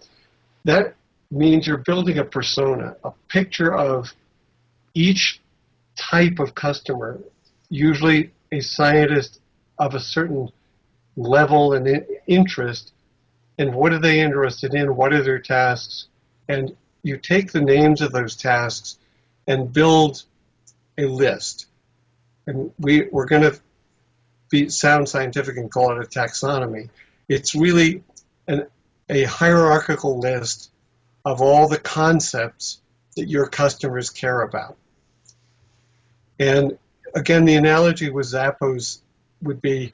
that 0.64 0.94
means 1.30 1.66
you're 1.66 1.78
building 1.78 2.18
a 2.18 2.24
persona, 2.24 2.96
a 3.04 3.12
picture 3.28 3.74
of 3.74 4.12
each 4.94 5.40
type 5.96 6.38
of 6.38 6.54
customer, 6.54 7.20
usually 7.68 8.32
a 8.52 8.60
scientist 8.60 9.40
of 9.78 9.94
a 9.94 10.00
certain 10.00 10.50
level 11.16 11.72
and 11.72 12.06
interest, 12.26 12.92
and 13.58 13.74
what 13.74 13.92
are 13.92 13.98
they 13.98 14.20
interested 14.20 14.74
in, 14.74 14.96
what 14.96 15.12
are 15.12 15.22
their 15.22 15.38
tasks, 15.38 16.06
and 16.48 16.76
you 17.02 17.16
take 17.16 17.52
the 17.52 17.60
names 17.60 18.00
of 18.00 18.12
those 18.12 18.36
tasks 18.36 18.98
and 19.46 19.72
build 19.72 20.22
a 20.98 21.06
list. 21.06 21.66
And 22.46 22.72
we, 22.78 23.08
we're 23.10 23.26
going 23.26 23.42
to 23.42 23.58
be 24.50 24.68
sound 24.68 25.08
scientific 25.08 25.56
and 25.56 25.70
call 25.70 25.92
it 25.92 26.04
a 26.04 26.08
taxonomy. 26.08 26.90
It's 27.28 27.54
really 27.54 28.02
an, 28.46 28.66
a 29.08 29.24
hierarchical 29.24 30.18
list 30.18 30.70
of 31.24 31.42
all 31.42 31.68
the 31.68 31.78
concepts 31.78 32.80
that 33.16 33.28
your 33.28 33.46
customers 33.46 34.10
care 34.10 34.42
about. 34.42 34.76
And 36.38 36.78
again, 37.14 37.44
the 37.44 37.54
analogy 37.54 38.10
with 38.10 38.26
Zappos 38.26 39.00
would 39.42 39.60
be 39.60 39.92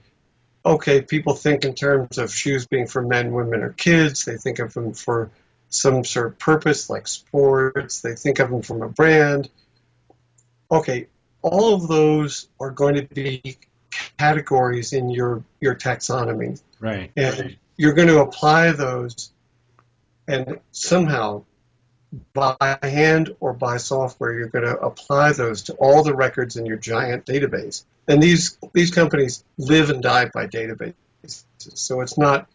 okay, 0.65 1.03
people 1.03 1.35
think 1.35 1.65
in 1.65 1.75
terms 1.75 2.19
of 2.19 2.33
shoes 2.33 2.67
being 2.67 2.87
for 2.87 3.03
men, 3.03 3.33
women, 3.33 3.63
or 3.63 3.71
kids. 3.71 4.25
They 4.25 4.37
think 4.37 4.59
of 4.59 4.73
them 4.75 4.93
for 4.95 5.31
some 5.69 6.05
sort 6.05 6.27
of 6.27 6.39
purpose 6.39 6.89
like 6.89 7.09
sports. 7.09 8.01
They 8.01 8.15
think 8.15 8.39
of 8.39 8.51
them 8.51 8.63
from 8.63 8.83
a 8.83 8.89
brand. 8.89 9.49
Okay, 10.71 11.09
all 11.43 11.75
of 11.75 11.89
those 11.89 12.49
are 12.61 12.71
going 12.71 12.95
to 12.95 13.03
be 13.03 13.59
categories 14.19 14.93
in 14.93 15.11
your, 15.11 15.43
your 15.61 15.75
taxonomy. 15.75 16.61
Right. 16.81 17.11
And 17.17 17.57
you're 17.77 17.95
going 17.95 18.09
to 18.09 18.21
apply 18.21 18.73
those 18.73 19.33
and 20.29 20.61
somehow 20.71 21.45
by 22.35 22.79
hand 22.83 23.35
or 23.41 23.53
by 23.53 23.79
software, 23.79 24.35
you're 24.35 24.49
going 24.49 24.65
to 24.65 24.79
apply 24.79 25.33
those 25.33 25.63
to 25.63 25.75
all 25.75 26.03
the 26.03 26.15
records 26.15 26.57
in 26.57 26.67
your 26.67 26.77
giant 26.77 27.25
database. 27.25 27.85
And 28.09 28.23
these 28.23 28.59
these 28.73 28.91
companies 28.91 29.45
live 29.59 29.91
and 29.91 30.03
die 30.03 30.27
by 30.27 30.47
databases, 30.47 30.95
so 31.59 32.01
it's 32.01 32.19
not 32.19 32.49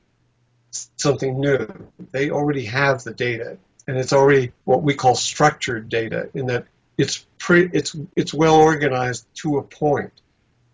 something 0.97 1.39
new. 1.39 1.67
They 2.11 2.29
already 2.29 2.65
have 2.65 3.03
the 3.03 3.13
data, 3.13 3.57
and 3.87 3.97
it's 3.97 4.13
already 4.13 4.51
what 4.65 4.83
we 4.83 4.93
call 4.93 5.15
structured 5.15 5.89
data, 5.89 6.29
in 6.33 6.47
that 6.47 6.65
it's 6.97 7.25
pre, 7.39 7.69
it's 7.71 7.95
it's 8.15 8.33
well 8.33 8.55
organized 8.55 9.25
to 9.35 9.57
a 9.57 9.63
point. 9.63 10.11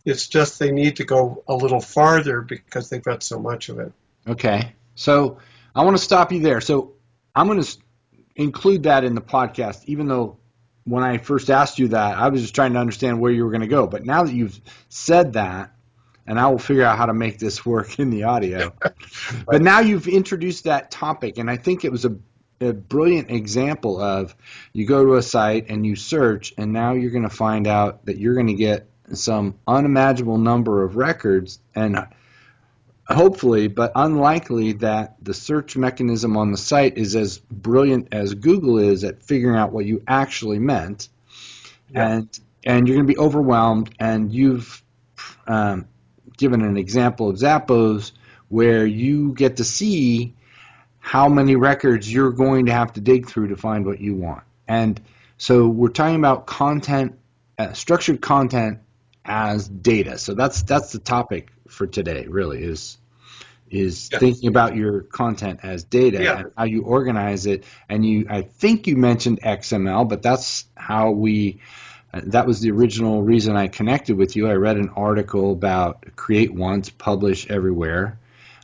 It's 0.05 0.27
just 0.27 0.59
they 0.59 0.71
need 0.71 0.97
to 0.97 1.05
go 1.05 1.43
a 1.47 1.55
little 1.55 1.79
farther 1.79 2.41
because 2.41 2.89
they've 2.89 3.03
got 3.03 3.23
so 3.23 3.39
much 3.39 3.69
of 3.69 3.79
it. 3.79 3.93
Okay, 4.27 4.73
so 4.95 5.37
I 5.75 5.83
want 5.83 5.95
to 5.95 6.03
stop 6.03 6.31
you 6.31 6.39
there. 6.41 6.61
So 6.61 6.93
I'm 7.35 7.47
going 7.47 7.61
to 7.61 7.77
include 8.35 8.83
that 8.83 9.03
in 9.03 9.15
the 9.15 9.21
podcast, 9.21 9.83
even 9.85 10.07
though 10.07 10.37
when 10.85 11.03
I 11.03 11.17
first 11.17 11.49
asked 11.49 11.79
you 11.79 11.89
that, 11.89 12.17
I 12.17 12.29
was 12.29 12.41
just 12.41 12.55
trying 12.55 12.73
to 12.73 12.79
understand 12.79 13.19
where 13.19 13.31
you 13.31 13.45
were 13.45 13.51
going 13.51 13.61
to 13.61 13.67
go. 13.67 13.87
But 13.87 14.05
now 14.05 14.23
that 14.23 14.33
you've 14.33 14.59
said 14.89 15.33
that, 15.33 15.73
and 16.25 16.39
I 16.39 16.47
will 16.47 16.59
figure 16.59 16.83
out 16.83 16.97
how 16.97 17.05
to 17.05 17.13
make 17.13 17.39
this 17.39 17.65
work 17.65 17.99
in 17.99 18.09
the 18.09 18.23
audio. 18.23 18.73
but 19.45 19.61
now 19.61 19.79
you've 19.79 20.07
introduced 20.07 20.65
that 20.65 20.91
topic, 20.91 21.37
and 21.37 21.49
I 21.49 21.57
think 21.57 21.83
it 21.83 21.91
was 21.91 22.05
a, 22.05 22.15
a, 22.61 22.73
brilliant 22.73 23.29
example 23.29 24.01
of 24.01 24.35
you 24.71 24.85
go 24.85 25.03
to 25.05 25.15
a 25.15 25.21
site 25.21 25.69
and 25.69 25.85
you 25.85 25.95
search, 25.95 26.53
and 26.57 26.71
now 26.71 26.93
you're 26.93 27.11
going 27.11 27.23
to 27.23 27.35
find 27.35 27.67
out 27.67 28.05
that 28.05 28.17
you're 28.17 28.35
going 28.35 28.47
to 28.47 28.53
get 28.53 28.89
some 29.11 29.55
unimaginable 29.67 30.37
number 30.37 30.83
of 30.83 30.95
records, 30.95 31.59
and 31.75 31.99
hopefully, 33.07 33.67
but 33.67 33.91
unlikely 33.95 34.73
that 34.73 35.15
the 35.21 35.33
search 35.33 35.75
mechanism 35.75 36.37
on 36.37 36.51
the 36.51 36.57
site 36.57 36.97
is 36.97 37.15
as 37.15 37.37
brilliant 37.37 38.09
as 38.11 38.33
Google 38.33 38.79
is 38.79 39.03
at 39.03 39.23
figuring 39.23 39.57
out 39.57 39.71
what 39.71 39.85
you 39.85 40.01
actually 40.07 40.59
meant, 40.59 41.09
yeah. 41.91 42.09
and 42.09 42.39
and 42.65 42.87
you're 42.87 42.95
going 42.95 43.07
to 43.07 43.13
be 43.13 43.19
overwhelmed. 43.19 43.93
And 43.99 44.31
you've 44.31 44.81
um, 45.47 45.87
given 46.37 46.61
an 46.61 46.77
example 46.77 47.29
of 47.29 47.37
Zappos 47.37 48.11
where 48.47 48.85
you 48.85 49.33
get 49.33 49.57
to 49.57 49.63
see 49.63 50.35
how 50.99 51.27
many 51.27 51.55
records 51.55 52.11
you're 52.11 52.31
going 52.31 52.67
to 52.67 52.71
have 52.71 52.93
to 52.93 53.01
dig 53.01 53.27
through 53.27 53.49
to 53.49 53.57
find 53.57 53.85
what 53.85 53.99
you 53.99 54.15
want. 54.15 54.43
And 54.67 55.01
so 55.37 55.67
we're 55.67 55.89
talking 55.89 56.15
about 56.15 56.45
content, 56.45 57.19
uh, 57.57 57.73
structured 57.73 58.21
content 58.21 58.79
as 59.25 59.67
data. 59.67 60.17
So 60.17 60.33
that's 60.33 60.63
that's 60.63 60.93
the 60.93 60.99
topic 60.99 61.52
for 61.73 61.87
today. 61.87 62.25
Really 62.27 62.63
is 62.63 62.97
is 63.73 64.07
thinking 64.09 64.49
about 64.49 64.75
your 64.75 65.01
content 65.01 65.61
as 65.63 65.83
data 65.83 66.23
yeah. 66.23 66.39
and 66.39 66.51
how 66.55 66.65
you 66.65 66.83
organize 66.83 67.47
it. 67.47 67.63
And 67.89 68.05
you, 68.05 68.27
I 68.29 68.43
think 68.43 68.85
you 68.85 68.95
mentioned 68.95 69.41
XML, 69.41 70.07
but 70.07 70.21
that's 70.21 70.65
how 70.75 71.11
we. 71.11 71.59
That 72.13 72.45
was 72.45 72.61
the 72.61 72.69
original 72.69 73.23
reason 73.23 73.55
I 73.55 73.67
connected 73.69 74.15
with 74.17 74.35
you. 74.35 74.47
I 74.47 74.53
read 74.53 74.77
an 74.77 74.89
article 74.89 75.51
about 75.51 76.15
create 76.15 76.53
once, 76.53 76.91
publish 76.91 77.49
everywhere 77.49 78.19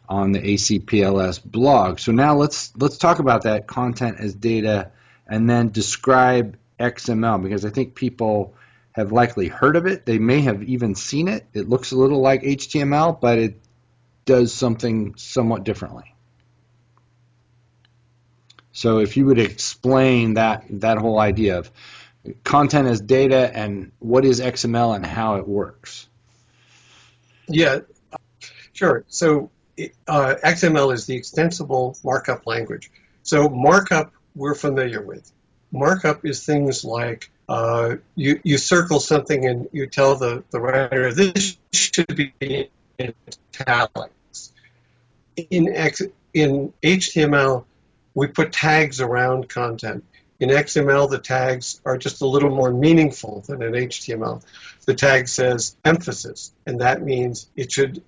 on 0.07 0.33
the 0.33 0.39
ACPLS 0.39 1.43
blog. 1.43 1.99
So 1.99 2.11
now 2.11 2.35
let's 2.35 2.71
let's 2.77 2.97
talk 2.97 3.17
about 3.17 3.43
that 3.43 3.65
content 3.65 4.17
as 4.19 4.35
data 4.35 4.91
and 5.27 5.49
then 5.49 5.69
describe 5.69 6.57
XML 6.79 7.41
because 7.41 7.65
I 7.65 7.71
think 7.71 7.95
people 7.95 8.53
have 8.99 9.11
likely 9.11 9.47
heard 9.47 9.75
of 9.75 9.85
it. 9.85 10.05
They 10.05 10.19
may 10.19 10.41
have 10.41 10.63
even 10.63 10.95
seen 10.95 11.27
it. 11.27 11.45
It 11.53 11.67
looks 11.67 11.91
a 11.91 11.97
little 11.97 12.21
like 12.21 12.41
HTML, 12.43 13.19
but 13.19 13.37
it 13.37 13.59
does 14.25 14.53
something 14.53 15.15
somewhat 15.15 15.63
differently. 15.63 16.13
So 18.71 18.99
if 18.99 19.17
you 19.17 19.25
would 19.25 19.39
explain 19.39 20.35
that 20.35 20.65
that 20.69 20.97
whole 20.99 21.19
idea 21.19 21.59
of 21.59 21.71
content 22.43 22.87
as 22.87 23.01
data 23.01 23.51
and 23.53 23.91
what 23.99 24.25
is 24.25 24.39
XML 24.39 24.95
and 24.95 25.05
how 25.05 25.35
it 25.35 25.47
works. 25.47 26.07
Yeah, 27.47 27.79
sure. 28.73 29.05
So 29.07 29.49
uh, 30.07 30.35
XML 30.43 30.93
is 30.93 31.07
the 31.07 31.15
extensible 31.15 31.97
markup 32.03 32.45
language. 32.45 32.91
So 33.23 33.49
markup 33.49 34.13
we're 34.35 34.55
familiar 34.55 35.01
with. 35.01 35.31
Markup 35.71 36.25
is 36.25 36.45
things 36.45 36.83
like 36.83 37.31
uh, 37.49 37.95
you, 38.15 38.39
you 38.43 38.59
circle 38.59 38.99
something 38.99 39.45
and 39.47 39.67
you 39.71 39.87
tell 39.87 40.15
the, 40.15 40.43
the 40.51 40.59
writer 40.59 41.11
this 41.11 41.57
should 41.73 42.15
be 42.15 42.31
in 42.99 43.13
italics. 43.59 44.53
in 45.35 45.75
X, 45.75 46.03
in 46.31 46.71
HTML, 46.83 47.65
we 48.13 48.27
put 48.27 48.51
tags 48.51 49.01
around 49.01 49.49
content. 49.49 50.05
In 50.39 50.49
XML, 50.49 51.09
the 51.09 51.17
tags 51.17 51.81
are 51.85 51.97
just 51.97 52.21
a 52.21 52.27
little 52.27 52.51
more 52.51 52.71
meaningful 52.71 53.43
than 53.47 53.63
in 53.63 53.73
HTML. 53.73 54.43
The 54.85 54.93
tag 54.93 55.27
says 55.27 55.75
emphasis, 55.83 56.53
and 56.67 56.81
that 56.81 57.01
means 57.01 57.49
it 57.55 57.71
should, 57.71 58.03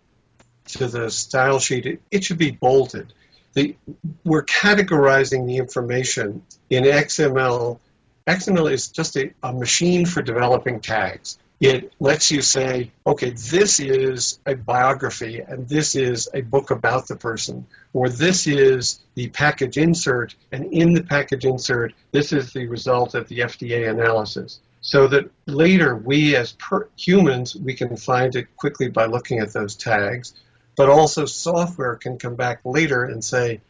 to 0.68 0.88
the 0.88 1.10
style 1.10 1.60
sheet, 1.60 1.88
it, 1.88 2.02
it 2.12 2.24
should 2.24 2.38
be 2.38 2.52
bolded. 2.52 3.12
The, 3.54 3.76
we're 4.24 4.46
categorizing 4.46 5.48
the 5.48 5.58
information 5.58 6.44
in 6.70 6.84
XML. 6.84 7.80
XML 8.28 8.72
is 8.72 8.90
just 8.90 9.16
a, 9.18 9.34
a 9.44 9.54
machine 9.54 10.06
for 10.06 10.22
developing 10.22 10.80
tags 10.80 11.38
it 11.62 11.94
lets 12.00 12.32
you 12.32 12.42
say, 12.42 12.92
okay, 13.06 13.30
this 13.30 13.80
is 13.80 14.40
a 14.48 14.56
biography 14.56 15.42
and 15.48 15.70
this 15.70 15.96
is 15.96 16.28
a 16.34 16.42
book 16.42 16.72
about 16.72 17.08
the 17.08 17.16
person, 17.16 17.68
or 17.94 18.10
this 18.10 18.48
is 18.48 19.00
the 19.14 19.30
package 19.30 19.78
insert, 19.78 20.34
and 20.52 20.74
in 20.74 20.94
the 20.96 21.04
package 21.04 21.46
insert, 21.46 21.94
this 22.12 22.34
is 22.34 22.52
the 22.52 22.66
result 22.66 23.14
of 23.14 23.28
the 23.28 23.40
FDA 23.40 23.88
analysis. 23.88 24.60
So 24.82 25.08
that 25.10 25.30
later 25.46 25.96
we 25.96 26.36
as 26.36 26.54
per- 26.54 26.90
humans, 26.98 27.56
we 27.56 27.76
can 27.76 27.96
find 27.96 28.36
it 28.36 28.56
quickly 28.58 28.90
by 28.90 29.06
looking 29.06 29.38
at 29.38 29.54
those 29.54 29.76
tags, 29.76 30.34
but 30.76 30.90
also 30.90 31.26
software 31.26 31.96
can 31.96 32.18
come 32.18 32.36
back 32.36 32.62
later 32.66 33.04
and 33.04 33.24
say, 33.24 33.62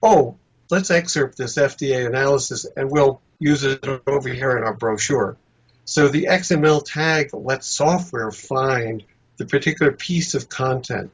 oh, 0.00 0.36
let's 0.70 0.92
excerpt 0.92 1.36
this 1.36 1.56
FDA 1.58 2.06
analysis 2.06 2.64
and 2.76 2.92
we'll 2.92 3.20
use 3.40 3.64
it 3.64 3.84
over 4.06 4.28
here 4.28 4.56
in 4.56 4.62
our 4.62 4.74
brochure. 4.74 5.36
So 5.84 6.06
the 6.06 6.26
XML 6.26 6.84
tag 6.84 7.34
lets 7.34 7.66
software 7.66 8.30
find 8.30 9.02
the 9.38 9.46
particular 9.46 9.90
piece 9.90 10.34
of 10.34 10.48
content. 10.48 11.10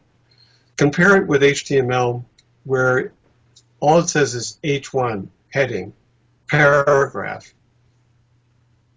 Compare 0.76 1.22
it 1.22 1.26
with 1.26 1.40
HTML, 1.40 2.24
where 2.64 3.12
all 3.80 4.00
it 4.00 4.08
says 4.08 4.34
is 4.34 4.58
H1, 4.62 5.28
heading, 5.50 5.94
paragraph. 6.50 7.54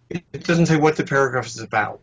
it 0.09 0.43
doesn't 0.43 0.65
say 0.65 0.75
what 0.75 0.97
the 0.97 1.05
paragraph 1.05 1.45
is 1.45 1.59
about. 1.59 2.01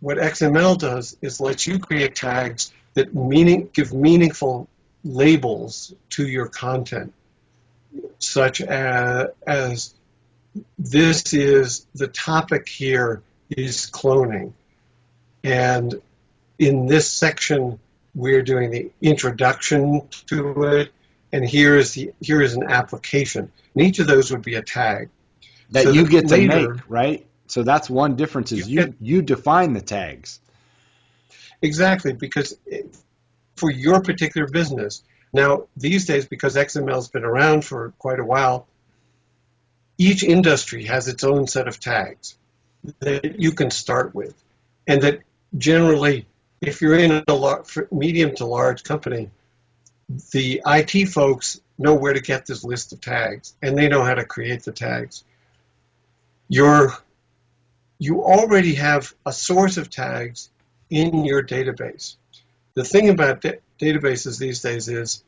What 0.00 0.16
XML 0.16 0.78
does 0.78 1.16
is 1.22 1.40
lets 1.40 1.66
you 1.66 1.78
create 1.78 2.16
tags 2.16 2.72
that 2.94 3.14
meaning 3.14 3.68
give 3.72 3.92
meaningful 3.92 4.68
labels 5.04 5.94
to 6.10 6.26
your 6.26 6.46
content, 6.46 7.12
such 8.18 8.60
as, 8.60 9.28
as 9.46 9.94
this 10.78 11.32
is 11.32 11.86
the 11.94 12.08
topic 12.08 12.68
here 12.68 13.22
is 13.50 13.90
cloning. 13.90 14.52
And 15.44 15.94
in 16.58 16.86
this 16.86 17.10
section, 17.10 17.78
we're 18.14 18.42
doing 18.42 18.70
the 18.70 18.90
introduction 19.00 20.02
to 20.26 20.64
it, 20.64 20.92
and 21.32 21.44
here 21.44 21.76
is 21.76 21.94
the 21.94 22.12
here 22.20 22.42
is 22.42 22.54
an 22.54 22.64
application. 22.70 23.50
And 23.74 23.84
each 23.84 23.98
of 23.98 24.06
those 24.06 24.30
would 24.30 24.42
be 24.42 24.54
a 24.54 24.62
tag 24.62 25.08
that 25.70 25.84
so 25.84 25.90
you 25.90 26.06
get 26.06 26.28
to 26.28 26.46
make, 26.46 26.68
right? 26.88 27.26
So 27.46 27.62
that's 27.62 27.90
one 27.90 28.16
difference 28.16 28.52
is 28.52 28.68
you 28.68 28.80
you, 28.80 28.86
get, 28.86 28.94
you 29.00 29.22
define 29.22 29.72
the 29.72 29.80
tags. 29.80 30.40
Exactly, 31.60 32.12
because 32.12 32.56
for 33.56 33.70
your 33.70 34.00
particular 34.00 34.46
business. 34.48 35.02
Now, 35.32 35.64
these 35.76 36.04
days, 36.04 36.26
because 36.26 36.56
XML 36.56 36.94
has 36.94 37.08
been 37.08 37.24
around 37.24 37.64
for 37.64 37.94
quite 37.98 38.18
a 38.18 38.24
while, 38.24 38.66
each 39.98 40.22
industry 40.22 40.84
has 40.84 41.08
its 41.08 41.24
own 41.24 41.46
set 41.46 41.68
of 41.68 41.80
tags 41.80 42.36
that 43.00 43.40
you 43.40 43.52
can 43.52 43.70
start 43.70 44.14
with. 44.14 44.34
And 44.86 45.02
that 45.02 45.20
generally, 45.56 46.26
if 46.60 46.80
you're 46.80 46.98
in 46.98 47.22
a 47.26 47.64
medium 47.90 48.34
to 48.36 48.46
large 48.46 48.84
company, 48.84 49.30
the 50.32 50.62
IT 50.66 51.08
folks 51.08 51.60
know 51.78 51.94
where 51.94 52.12
to 52.12 52.20
get 52.20 52.46
this 52.46 52.64
list 52.64 52.92
of 52.92 53.00
tags 53.00 53.54
and 53.62 53.76
they 53.76 53.88
know 53.88 54.02
how 54.02 54.14
to 54.14 54.24
create 54.24 54.62
the 54.62 54.72
tags. 54.72 55.24
You're, 56.48 56.92
you 57.98 58.22
already 58.22 58.74
have 58.74 59.14
a 59.24 59.32
source 59.32 59.76
of 59.76 59.90
tags 59.90 60.50
in 60.90 61.24
your 61.24 61.42
database. 61.42 62.16
The 62.74 62.84
thing 62.84 63.08
about 63.08 63.40
da- 63.40 63.60
databases 63.80 64.38
these 64.38 64.60
days 64.60 64.88
is 64.88 65.22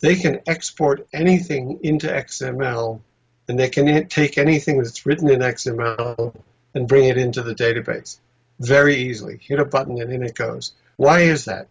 they 0.00 0.16
can 0.16 0.40
export 0.46 1.06
anything 1.12 1.80
into 1.82 2.08
XML 2.08 3.00
and 3.48 3.58
they 3.58 3.68
can 3.68 4.08
take 4.08 4.38
anything 4.38 4.78
that's 4.78 5.04
written 5.04 5.30
in 5.30 5.40
XML 5.40 6.34
and 6.74 6.88
bring 6.88 7.04
it 7.04 7.18
into 7.18 7.42
the 7.42 7.54
database 7.54 8.18
very 8.58 8.96
easily. 8.96 9.38
Hit 9.40 9.60
a 9.60 9.64
button 9.64 10.00
and 10.00 10.12
in 10.12 10.22
it 10.22 10.34
goes. 10.34 10.72
Why 10.96 11.20
is 11.20 11.46
that? 11.46 11.68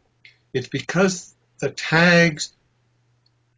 It's 0.53 0.67
because 0.67 1.33
the 1.59 1.71
tags 1.71 2.53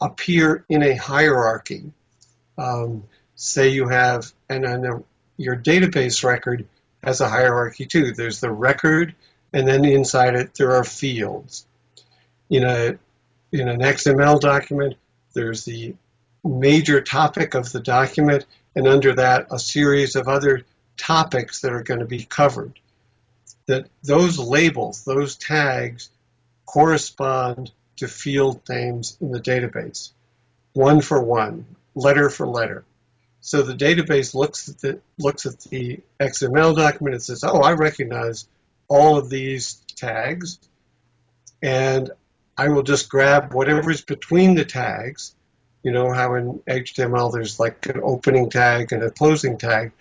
appear 0.02 0.66
in 0.70 0.84
a 0.84 0.96
hierarchy. 0.96 1.92
Um, 2.58 3.04
say 3.36 3.70
you 3.70 3.88
have, 3.88 4.32
and 4.50 4.64
then 4.64 5.04
your 5.38 5.58
database 5.58 6.24
record 6.24 6.68
has 7.04 7.22
a 7.22 7.30
hierarchy 7.30 7.86
too. 7.86 8.14
There's 8.14 8.40
the 8.40 8.52
record, 8.52 9.16
and 9.52 9.68
then 9.68 9.84
inside 9.86 10.36
it 10.36 10.54
there 10.56 10.72
are 10.72 10.84
fields. 10.84 11.66
In 12.50 12.64
a 12.64 12.98
in 13.52 13.68
an 13.68 13.80
XML 13.80 14.40
document, 14.40 14.96
there's 15.34 15.66
the 15.66 15.96
major 16.46 17.02
topic 17.02 17.56
of 17.56 17.72
the 17.72 17.80
document, 17.80 18.46
and 18.76 18.88
under 18.88 19.16
that, 19.16 19.48
a 19.52 19.60
series 19.60 20.16
of 20.16 20.28
other 20.28 20.64
topics 20.98 21.62
that 21.62 21.74
are 21.74 21.84
going 21.84 22.00
to 22.00 22.06
be 22.06 22.24
covered. 22.24 22.80
That 23.68 23.88
those 24.04 24.38
labels, 24.38 25.04
those 25.04 25.36
tags, 25.36 26.10
correspond 26.66 27.72
to 27.98 28.08
field 28.08 28.62
names 28.70 29.18
in 29.20 29.32
the 29.32 29.40
database, 29.40 30.12
one 30.74 31.02
for 31.02 31.22
one, 31.22 31.66
letter 31.96 32.30
for 32.30 32.46
letter. 32.46 32.84
So 33.42 33.62
the 33.62 33.74
database 33.74 34.36
looks 34.36 34.70
at 34.70 34.80
the 34.80 35.00
looks 35.18 35.46
at 35.46 35.60
the 35.62 36.00
XML 36.20 36.76
document 36.76 37.16
and 37.16 37.24
says, 37.24 37.44
"Oh, 37.44 37.62
I 37.62 37.74
recognize 37.74 38.48
all 38.88 39.18
of 39.18 39.30
these 39.30 39.76
tags, 39.96 40.60
and 41.62 42.12
I 42.58 42.70
will 42.70 42.84
just 42.84 43.10
grab 43.10 43.54
whatever 43.54 43.90
is 43.90 44.02
between 44.02 44.56
the 44.56 44.66
tags 44.66 45.36
you 45.86 45.92
know 45.92 46.12
how 46.12 46.34
in 46.34 46.64
HTML 46.68 47.32
there's 47.32 47.60
like 47.60 47.86
an 47.86 48.02
opening 48.04 48.50
tag 48.50 48.92
and 48.92 49.04
a 49.04 49.12
closing 49.12 49.60
tag. 49.60 49.92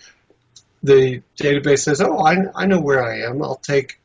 The 0.82 1.20
database 1.38 1.80
says, 1.80 2.00
oh, 2.00 2.24
I, 2.24 2.36
I 2.54 2.64
know 2.64 2.80
where 2.80 3.04
I 3.04 3.28
am. 3.28 3.42
I'll 3.42 3.56
take 3.56 4.00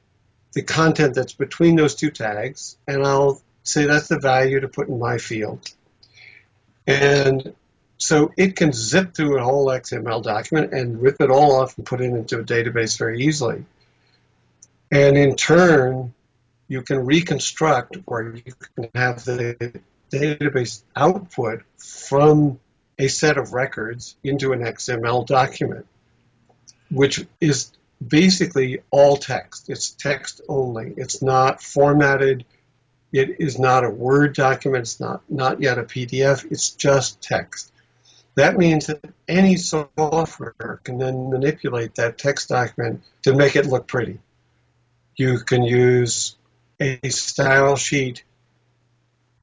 the 0.51 0.61
content 0.61 1.15
that's 1.15 1.31
between 1.31 1.77
those 1.77 1.95
two 1.95 2.11
tags 2.11 2.75
and 2.85 3.07
I'll 3.07 3.41
say 3.63 3.85
that's 3.85 4.09
the 4.09 4.19
value 4.19 4.59
to 4.59 4.67
put 4.67 4.89
in 4.89 4.99
my 4.99 5.19
field. 5.19 5.71
And 6.85 7.55
so 7.97 8.33
it 8.35 8.57
can 8.57 8.73
zip 8.73 9.13
through 9.13 9.39
a 9.39 9.43
whole 9.43 9.67
XML 9.67 10.21
document 10.21 10.73
and 10.73 11.01
rip 11.01 11.21
it 11.21 11.31
all 11.31 11.61
off 11.61 11.77
and 11.77 11.85
put 11.85 12.01
it 12.01 12.05
into 12.05 12.39
a 12.39 12.43
database 12.43 12.97
very 12.97 13.21
easily. 13.21 13.63
And 14.91 15.17
in 15.17 15.37
turn, 15.37 16.13
you 16.67 16.81
can 16.81 17.05
reconstruct 17.05 17.99
or 18.05 18.35
you 18.45 18.53
can 18.75 18.89
have 18.93 19.23
the 19.23 19.79
database 20.11 20.83
output 20.95 21.63
from 21.77 22.59
a 22.97 23.07
set 23.07 23.37
of 23.37 23.53
records 23.53 24.15
into 24.23 24.51
an 24.51 24.59
XML 24.59 25.25
document, 25.25 25.85
which 26.89 27.25
is 27.39 27.71
basically 28.05 28.81
all 28.91 29.17
text. 29.17 29.69
It's 29.69 29.91
text 29.91 30.41
only. 30.47 30.93
It's 30.97 31.21
not 31.21 31.61
formatted. 31.61 32.45
It 33.11 33.39
is 33.39 33.57
not 33.57 33.85
a 33.85 33.89
Word 33.89 34.35
document. 34.35 34.81
It's 34.81 34.99
not, 34.99 35.21
not 35.29 35.61
yet 35.61 35.77
a 35.77 35.83
PDF. 35.83 36.45
It's 36.51 36.69
just 36.71 37.21
text. 37.21 37.71
That 38.35 38.57
means 38.57 38.87
that 38.87 39.03
any 39.27 39.57
software 39.57 40.79
can 40.83 40.97
then 40.97 41.29
manipulate 41.29 41.95
that 41.95 42.17
text 42.17 42.49
document 42.49 43.03
to 43.23 43.33
make 43.33 43.55
it 43.55 43.65
look 43.65 43.87
pretty. 43.87 44.19
You 45.15 45.39
can 45.39 45.63
use 45.63 46.37
a 46.79 47.09
style 47.09 47.75
sheet 47.75 48.23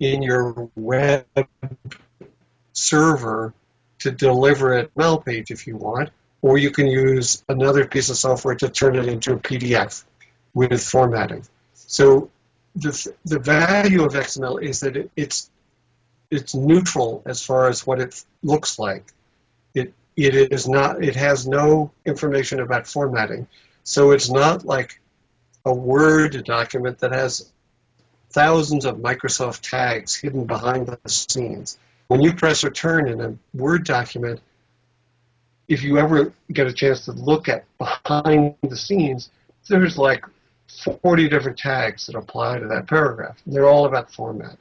in 0.00 0.22
your 0.22 0.70
web 0.76 1.26
server 2.72 3.54
to 4.00 4.10
deliver 4.10 4.78
a 4.78 4.88
mail 4.96 5.18
page 5.18 5.50
if 5.50 5.66
you 5.66 5.76
want, 5.76 6.10
or 6.42 6.58
you 6.58 6.70
can 6.70 6.86
use 6.86 7.42
another 7.48 7.86
piece 7.86 8.10
of 8.10 8.16
software 8.16 8.54
to 8.54 8.68
turn 8.68 8.96
it 8.96 9.06
into 9.06 9.32
a 9.32 9.38
PDF 9.38 10.04
with 10.54 10.82
formatting. 10.82 11.44
So 11.74 12.30
the, 12.74 13.12
the 13.24 13.38
value 13.38 14.04
of 14.04 14.12
XML 14.12 14.62
is 14.62 14.80
that 14.80 14.96
it, 14.96 15.10
it's 15.16 15.50
it's 16.30 16.54
neutral 16.54 17.22
as 17.24 17.44
far 17.44 17.68
as 17.68 17.86
what 17.86 18.00
it 18.00 18.24
looks 18.42 18.78
like. 18.78 19.04
It 19.74 19.94
it 20.16 20.34
is 20.34 20.68
not 20.68 21.02
it 21.02 21.16
has 21.16 21.46
no 21.46 21.92
information 22.04 22.60
about 22.60 22.86
formatting. 22.86 23.46
So 23.84 24.10
it's 24.10 24.30
not 24.30 24.64
like 24.64 25.00
a 25.64 25.72
Word 25.72 26.44
document 26.44 26.98
that 26.98 27.12
has 27.12 27.50
thousands 28.30 28.84
of 28.84 28.96
Microsoft 28.96 29.60
tags 29.68 30.14
hidden 30.14 30.44
behind 30.44 30.86
the 30.86 30.98
scenes. 31.08 31.78
When 32.08 32.20
you 32.20 32.34
press 32.34 32.62
return 32.62 33.08
in 33.08 33.20
a 33.20 33.36
Word 33.54 33.84
document, 33.84 34.40
if 35.68 35.82
you 35.82 35.98
ever 35.98 36.32
get 36.52 36.66
a 36.66 36.72
chance 36.72 37.04
to 37.06 37.12
look 37.12 37.48
at 37.48 37.64
behind 37.78 38.54
the 38.62 38.76
scenes, 38.76 39.30
there's 39.68 39.98
like 39.98 40.24
40 41.02 41.28
different 41.28 41.58
tags 41.58 42.06
that 42.06 42.16
apply 42.16 42.60
to 42.60 42.68
that 42.68 42.86
paragraph. 42.86 43.36
They're 43.46 43.68
all 43.68 43.86
about 43.86 44.12
format. 44.12 44.58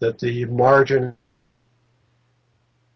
That 0.00 0.18
the 0.18 0.44
margin 0.44 1.16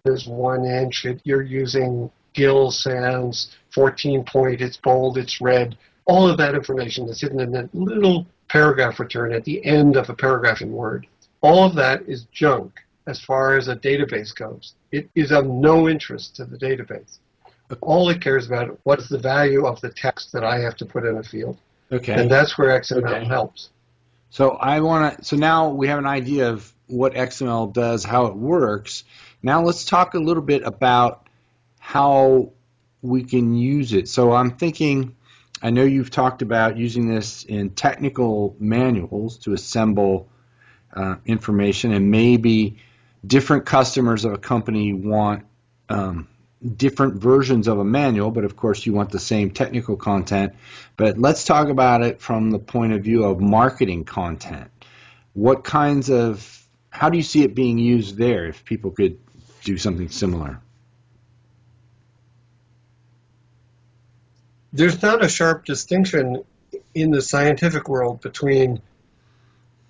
is 0.05 0.27
one 0.27 0.65
inch, 0.65 1.07
you're 1.25 1.43
using 1.43 2.11
Gill 2.33 2.71
Sans 2.71 3.57
14 3.71 4.25
point, 4.25 4.61
it's 4.61 4.77
bold, 4.77 5.19
it's 5.19 5.41
red. 5.41 5.77
All 6.05 6.29
of 6.29 6.39
that 6.39 6.55
information 6.55 7.09
is 7.09 7.21
hidden 7.21 7.41
in 7.41 7.53
that 7.53 7.75
little 7.75 8.27
paragraph 8.51 8.99
return 8.99 9.33
at 9.33 9.45
the 9.45 9.65
end 9.65 9.97
of 9.97 10.11
a 10.11 10.15
paragraph 10.15 10.61
in 10.61 10.73
Word. 10.73 11.07
All 11.41 11.65
of 11.65 11.75
that 11.77 12.03
is 12.09 12.25
junk 12.33 12.81
as 13.07 13.21
far 13.21 13.57
as 13.57 13.69
a 13.69 13.77
database 13.77 14.35
goes. 14.35 14.75
It 14.91 15.09
is 15.15 15.31
of 15.31 15.47
no 15.47 15.89
interest 15.89 16.37
to 16.37 16.45
the 16.45 16.59
database. 16.59 17.19
All 17.81 18.09
it 18.11 18.21
cares 18.21 18.49
about 18.49 18.71
is 18.71 18.77
what's 18.83 19.09
the 19.09 19.19
value 19.19 19.65
of 19.67 19.81
the 19.81 19.91
text 19.91 20.33
that 20.33 20.43
I 20.43 20.59
have 20.59 20.77
to 20.79 20.85
put 20.85 21.07
in 21.07 21.17
a 21.17 21.23
field. 21.23 21.57
Okay. 21.93 22.15
And 22.15 22.29
that's 22.29 22.59
where 22.59 22.79
XML 22.81 23.05
okay. 23.05 23.25
helps. 23.25 23.71
So 24.31 24.51
I 24.51 24.81
want 24.81 25.19
to. 25.19 25.25
So 25.25 25.37
now 25.37 25.71
we 25.71 25.87
have 25.87 25.99
an 26.01 26.07
idea 26.07 26.51
of 26.51 26.73
what 26.89 27.15
XML 27.15 27.73
does, 27.73 28.03
how 28.03 28.27
it 28.27 28.35
works. 28.35 29.05
Now 29.43 29.63
let's 29.63 29.85
talk 29.85 30.15
a 30.15 30.19
little 30.19 30.43
bit 30.43 30.63
about 30.65 31.29
how 31.79 32.51
we 33.03 33.23
can 33.23 33.55
use 33.55 33.93
it. 33.93 34.09
So 34.09 34.33
I'm 34.33 34.57
thinking 34.57 35.15
I 35.62 35.70
know 35.70 35.83
you've 35.83 36.11
talked 36.11 36.42
about 36.42 36.79
using 36.79 37.07
this 37.09 37.44
in 37.44 37.70
technical 37.70 38.57
manuals 38.59 39.38
to 39.40 39.53
assemble 39.53 40.29
uh, 40.94 41.16
information, 41.27 41.92
and 41.92 42.11
maybe 42.11 42.79
different 43.27 43.66
customers 43.66 44.25
of 44.25 44.33
a 44.33 44.38
company 44.38 44.92
want 44.92 45.44
um, 45.88 46.29
different 46.77 47.14
versions 47.14 47.68
of 47.68 47.79
a 47.79 47.85
manual, 47.85 48.31
but 48.31 48.44
of 48.44 48.57
course 48.57 48.85
you 48.85 48.92
want 48.92 49.11
the 49.11 49.18
same 49.18 49.51
technical 49.51 49.96
content. 49.96 50.55
But 50.96 51.18
let's 51.18 51.44
talk 51.44 51.68
about 51.68 52.03
it 52.03 52.20
from 52.20 52.51
the 52.51 52.59
point 52.59 52.92
of 52.92 53.03
view 53.03 53.25
of 53.25 53.40
marketing 53.40 54.05
content. 54.05 54.70
What 55.33 55.64
kinds 55.64 56.11
of, 56.11 56.66
how 56.90 57.09
do 57.09 57.16
you 57.16 57.23
see 57.23 57.42
it 57.42 57.55
being 57.55 57.79
used 57.79 58.16
there 58.16 58.46
if 58.46 58.64
people 58.64 58.90
could 58.90 59.18
do 59.64 59.79
something 59.79 60.09
similar? 60.09 60.61
There's 64.73 65.01
not 65.03 65.25
a 65.25 65.29
sharp 65.29 65.65
distinction 65.65 66.43
in 66.95 67.11
the 67.11 67.23
scientific 67.23 67.89
world 67.89 68.21
between 68.21 68.81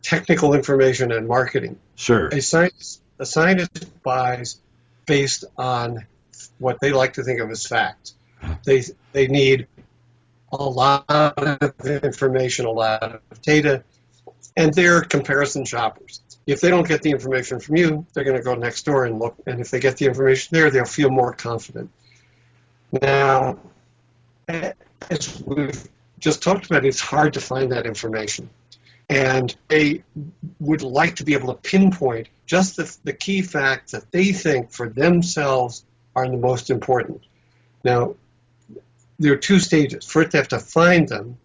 technical 0.02 0.54
information 0.54 1.12
and 1.12 1.28
marketing. 1.28 1.78
Sure. 1.94 2.28
A 2.28 2.40
scientist, 2.40 3.02
a 3.18 3.26
scientist 3.26 4.02
buys 4.02 4.60
based 5.06 5.44
on 5.56 6.06
what 6.58 6.80
they 6.80 6.92
like 6.92 7.14
to 7.14 7.22
think 7.22 7.40
of 7.40 7.50
as 7.50 7.66
facts. 7.66 8.14
They 8.64 8.82
they 9.12 9.26
need 9.26 9.66
a 10.52 10.62
lot 10.62 11.04
of 11.08 11.86
information, 11.86 12.66
a 12.66 12.70
lot 12.70 13.02
of 13.02 13.42
data, 13.42 13.84
and 14.56 14.72
they're 14.74 15.02
comparison 15.02 15.64
shoppers. 15.64 16.22
If 16.46 16.60
they 16.60 16.70
don't 16.70 16.88
get 16.88 17.02
the 17.02 17.10
information 17.10 17.60
from 17.60 17.76
you, 17.76 18.06
they're 18.12 18.24
going 18.24 18.36
to 18.36 18.42
go 18.42 18.54
next 18.54 18.84
door 18.84 19.04
and 19.04 19.18
look. 19.18 19.36
And 19.46 19.60
if 19.60 19.70
they 19.70 19.78
get 19.78 19.98
the 19.98 20.06
information 20.06 20.56
there, 20.56 20.70
they'll 20.70 20.84
feel 20.84 21.10
more 21.10 21.32
confident. 21.32 21.90
Now, 23.00 23.58
as 25.10 25.42
we've 25.44 25.88
just 26.18 26.42
talked 26.42 26.66
about, 26.66 26.84
it's 26.84 27.00
hard 27.00 27.34
to 27.34 27.40
find 27.40 27.72
that 27.72 27.86
information. 27.86 28.50
And 29.08 29.54
they 29.68 30.04
would 30.60 30.82
like 30.82 31.16
to 31.16 31.24
be 31.24 31.34
able 31.34 31.52
to 31.52 31.60
pinpoint 31.60 32.28
just 32.46 32.76
the, 32.76 32.96
the 33.04 33.12
key 33.12 33.42
facts 33.42 33.92
that 33.92 34.10
they 34.12 34.32
think 34.32 34.70
for 34.70 34.88
themselves 34.88 35.84
are 36.14 36.28
the 36.28 36.36
most 36.36 36.70
important. 36.70 37.22
Now, 37.84 38.14
there 39.18 39.32
are 39.32 39.36
two 39.36 39.58
stages. 39.58 40.04
First, 40.04 40.30
they 40.30 40.38
have 40.38 40.48
to 40.48 40.58
find 40.58 41.08
them, 41.08 41.38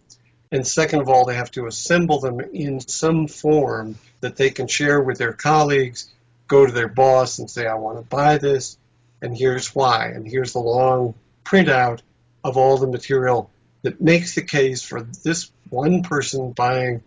and 0.52 0.66
second 0.66 1.00
of 1.00 1.08
all, 1.08 1.26
they 1.26 1.34
have 1.34 1.50
to 1.52 1.66
assemble 1.66 2.20
them 2.20 2.40
in 2.40 2.80
some 2.80 3.26
form 3.26 3.96
that 4.20 4.36
they 4.36 4.50
can 4.50 4.66
share 4.66 5.00
with 5.00 5.18
their 5.18 5.32
colleagues, 5.32 6.08
go 6.48 6.66
to 6.66 6.72
their 6.72 6.88
boss 6.88 7.38
and 7.38 7.50
say, 7.50 7.66
I 7.66 7.74
want 7.74 7.98
to 7.98 8.04
buy 8.04 8.38
this, 8.38 8.78
and 9.20 9.36
here's 9.36 9.74
why, 9.74 10.06
and 10.08 10.26
here's 10.26 10.52
the 10.52 10.60
long 10.60 11.14
printout 11.44 12.00
of 12.46 12.56
all 12.56 12.78
the 12.78 12.86
material 12.86 13.50
that 13.82 14.00
makes 14.00 14.36
the 14.36 14.42
case 14.42 14.82
for 14.82 15.02
this 15.02 15.50
one 15.68 16.04
person 16.04 16.52
buying 16.52 17.02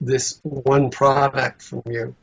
this 0.00 0.38
one 0.42 0.90
product 0.90 1.62
from 1.62 1.82
you. 1.86 2.14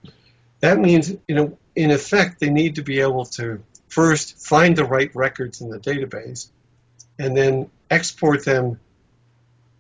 That 0.60 0.80
means, 0.80 1.10
you 1.28 1.36
know, 1.36 1.58
in 1.76 1.89
effect, 1.89 2.39
they 2.39 2.52
need 2.52 2.76
to 2.76 2.84
be 2.84 3.00
able 3.02 3.26
to 3.26 3.63
first 3.88 4.39
find 4.39 4.76
the 4.76 4.86
right 4.86 5.13
records 5.15 5.62
in 5.62 5.69
the 5.69 5.80
database 5.80 6.50
and 7.17 7.36
then 7.36 7.71
export 7.89 8.45
them 8.45 8.80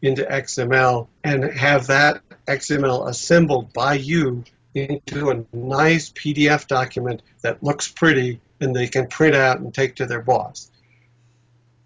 into 0.01 0.23
XML 0.23 1.07
and 1.23 1.43
have 1.43 1.87
that 1.87 2.21
XML 2.47 3.07
assembled 3.07 3.71
by 3.73 3.93
you 3.93 4.43
into 4.73 5.29
a 5.29 5.45
nice 5.55 6.11
PDF 6.11 6.65
document 6.65 7.21
that 7.41 7.63
looks 7.63 7.87
pretty 7.87 8.39
and 8.59 8.75
they 8.75 8.87
can 8.87 9.07
print 9.07 9.35
out 9.35 9.59
and 9.59 9.73
take 9.73 9.95
to 9.97 10.07
their 10.07 10.21
boss. 10.21 10.71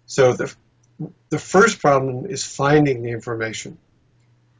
So 0.06 0.34
the, 0.34 0.54
the 1.30 1.38
first 1.38 1.80
problem 1.80 2.26
is 2.26 2.44
finding 2.44 3.02
the 3.02 3.10
information. 3.10 3.78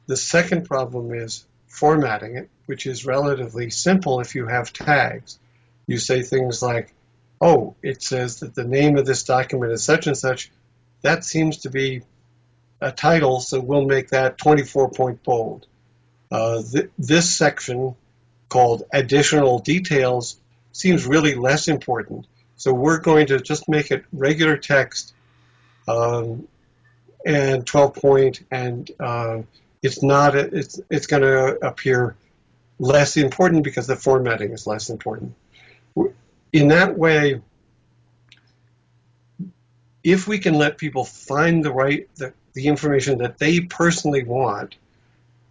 The 0.06 0.16
second 0.16 0.64
problem 0.64 1.12
is 1.14 1.44
formatting 1.68 2.36
it, 2.36 2.50
which 2.66 2.86
is 2.86 3.06
relatively 3.06 3.70
simple 3.70 4.20
if 4.20 4.34
you 4.34 4.46
have 4.46 4.72
tags. 4.72 5.38
You 5.86 5.98
say 5.98 6.22
things 6.22 6.62
like, 6.62 6.92
oh, 7.40 7.74
it 7.82 8.02
says 8.02 8.40
that 8.40 8.54
the 8.54 8.64
name 8.64 8.96
of 8.96 9.06
this 9.06 9.24
document 9.24 9.72
is 9.72 9.84
such 9.84 10.06
and 10.06 10.16
such. 10.16 10.50
That 11.02 11.24
seems 11.24 11.58
to 11.58 11.70
be 11.70 12.02
a 12.80 12.92
title, 12.92 13.40
so 13.40 13.60
we'll 13.60 13.86
make 13.86 14.10
that 14.10 14.38
24 14.38 14.90
point 14.90 15.22
bold. 15.22 15.66
Uh, 16.30 16.62
th- 16.62 16.90
this 16.98 17.34
section 17.34 17.94
called 18.48 18.84
additional 18.92 19.58
details 19.58 20.36
seems 20.72 21.06
really 21.06 21.34
less 21.34 21.68
important. 21.68 22.26
So 22.56 22.72
we're 22.72 23.00
going 23.00 23.26
to 23.28 23.40
just 23.40 23.68
make 23.68 23.90
it 23.90 24.04
regular 24.12 24.56
text 24.56 25.14
um, 25.88 26.48
and 27.24 27.66
12 27.66 27.94
point, 27.94 28.44
and 28.50 28.90
uh, 28.98 29.42
it's 29.82 30.02
not 30.02 30.34
it's 30.34 30.80
it's 30.90 31.06
going 31.06 31.22
to 31.22 31.66
appear 31.66 32.16
less 32.78 33.16
important 33.16 33.64
because 33.64 33.86
the 33.86 33.96
formatting 33.96 34.52
is 34.52 34.66
less 34.66 34.90
important. 34.90 35.34
In 36.52 36.68
that 36.68 36.98
way, 36.98 37.40
if 40.02 40.26
we 40.26 40.38
can 40.38 40.54
let 40.54 40.78
people 40.78 41.04
find 41.04 41.64
the 41.64 41.72
right 41.72 42.08
the, 42.16 42.32
the 42.54 42.66
information 42.66 43.18
that 43.18 43.38
they 43.38 43.60
personally 43.60 44.24
want, 44.24 44.76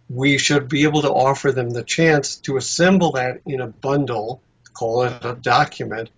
we 0.08 0.38
should 0.38 0.68
be 0.68 0.84
able 0.84 1.02
to 1.02 1.10
offer 1.10 1.52
them 1.52 1.70
the 1.70 1.82
chance 1.82 2.36
to 2.36 2.56
assemble 2.56 3.12
that 3.12 3.40
in 3.46 3.60
a 3.60 3.66
bundle, 3.66 4.42
call 4.74 5.04
it 5.04 5.24
a 5.24 5.34
document, 5.34 6.10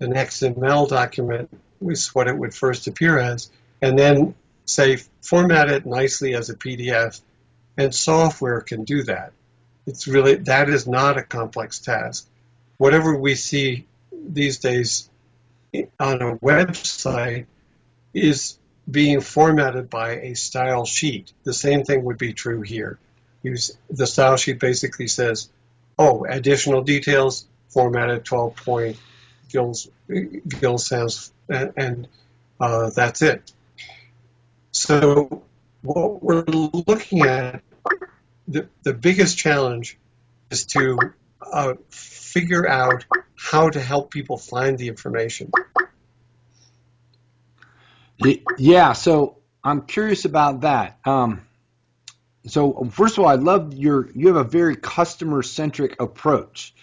an 0.00 0.12
XML 0.12 0.88
document 0.88 1.48
is 1.80 2.14
what 2.14 2.28
it 2.28 2.36
would 2.36 2.54
first 2.54 2.86
appear 2.86 3.18
as, 3.18 3.50
and 3.82 3.98
then 3.98 4.34
say 4.64 4.98
format 5.22 5.70
it 5.70 5.86
nicely 5.86 6.34
as 6.34 6.50
a 6.50 6.54
PDF, 6.54 7.20
and 7.76 7.94
software 7.94 8.60
can 8.60 8.84
do 8.84 9.02
that. 9.04 9.32
It's 9.86 10.08
really 10.08 10.36
that 10.36 10.68
is 10.68 10.86
not 10.86 11.18
a 11.18 11.22
complex 11.22 11.78
task. 11.78 12.26
Whatever 12.78 13.16
we 13.16 13.34
see 13.34 13.86
these 14.12 14.58
days 14.58 15.08
on 16.00 16.22
a 16.22 16.36
website 16.36 17.46
is 18.12 18.58
being 18.90 19.20
formatted 19.20 19.90
by 19.90 20.16
a 20.16 20.34
style 20.34 20.84
sheet. 20.84 21.32
The 21.44 21.52
same 21.52 21.84
thing 21.84 22.04
would 22.04 22.18
be 22.18 22.32
true 22.32 22.62
here. 22.62 22.98
The 23.42 24.06
style 24.06 24.36
sheet 24.36 24.58
basically 24.58 25.06
says, 25.06 25.48
oh, 25.98 26.24
additional 26.24 26.82
details 26.82 27.46
formatted 27.68 28.24
12 28.24 28.56
point 28.56 28.96
Gills 29.48 29.88
Gill 30.08 30.78
Sans 30.78 31.32
and, 31.48 31.72
and 31.76 32.08
uh, 32.60 32.90
that's 32.90 33.22
it. 33.22 33.52
So 34.72 35.42
what 35.82 36.22
we're 36.22 36.44
looking 36.44 37.22
at, 37.22 37.62
the, 38.48 38.68
the 38.82 38.92
biggest 38.92 39.38
challenge 39.38 39.98
is 40.50 40.66
to 40.66 40.98
uh, 41.40 41.74
figure 41.90 42.68
out 42.68 43.04
how 43.36 43.70
to 43.70 43.80
help 43.80 44.10
people 44.10 44.36
find 44.36 44.78
the 44.78 44.88
information. 44.88 45.50
Yeah, 48.58 48.92
so 48.92 49.38
I'm 49.62 49.82
curious 49.82 50.24
about 50.24 50.62
that. 50.62 50.98
Um, 51.04 51.42
so 52.46 52.88
first 52.90 53.18
of 53.18 53.24
all, 53.24 53.30
I 53.30 53.34
love 53.34 53.74
your 53.74 54.10
you 54.12 54.28
have 54.28 54.36
a 54.36 54.44
very 54.44 54.76
customer 54.76 55.42
centric 55.42 56.00
approach 56.00 56.74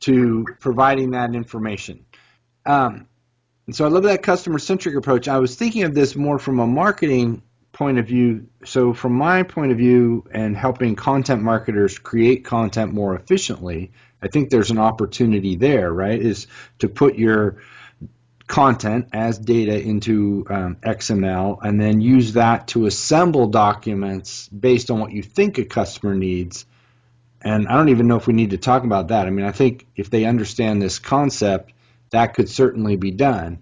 to 0.00 0.44
providing 0.60 1.12
that 1.12 1.34
information. 1.34 2.04
Um, 2.64 3.08
and 3.66 3.74
so 3.74 3.84
I 3.84 3.88
love 3.88 4.04
that 4.04 4.22
customer 4.22 4.58
centric 4.58 4.94
approach. 4.94 5.28
I 5.28 5.38
was 5.38 5.56
thinking 5.56 5.82
of 5.82 5.94
this 5.94 6.14
more 6.14 6.38
from 6.38 6.60
a 6.60 6.66
marketing 6.66 7.42
point 7.72 7.98
of 7.98 8.06
view. 8.06 8.46
So, 8.64 8.94
from 8.94 9.12
my 9.12 9.42
point 9.42 9.72
of 9.72 9.78
view, 9.78 10.26
and 10.30 10.56
helping 10.56 10.96
content 10.96 11.42
marketers 11.42 11.98
create 11.98 12.44
content 12.44 12.94
more 12.94 13.14
efficiently, 13.14 13.92
I 14.22 14.28
think 14.28 14.48
there's 14.48 14.70
an 14.70 14.78
opportunity 14.78 15.56
there, 15.56 15.92
right? 15.92 16.18
Is 16.18 16.46
to 16.78 16.88
put 16.88 17.16
your 17.16 17.58
content 18.46 19.08
as 19.12 19.38
data 19.38 19.78
into 19.78 20.46
um, 20.48 20.76
XML 20.76 21.58
and 21.62 21.80
then 21.80 22.00
use 22.00 22.34
that 22.34 22.68
to 22.68 22.86
assemble 22.86 23.48
documents 23.48 24.48
based 24.48 24.90
on 24.90 25.00
what 25.00 25.12
you 25.12 25.22
think 25.22 25.58
a 25.58 25.64
customer 25.64 26.14
needs. 26.14 26.64
And 27.42 27.68
I 27.68 27.74
don't 27.74 27.88
even 27.88 28.06
know 28.06 28.16
if 28.16 28.26
we 28.26 28.34
need 28.34 28.50
to 28.50 28.58
talk 28.58 28.84
about 28.84 29.08
that. 29.08 29.26
I 29.26 29.30
mean, 29.30 29.44
I 29.44 29.52
think 29.52 29.86
if 29.96 30.10
they 30.10 30.24
understand 30.24 30.80
this 30.80 30.98
concept, 30.98 31.72
that 32.10 32.34
could 32.34 32.48
certainly 32.48 32.96
be 32.96 33.10
done. 33.10 33.58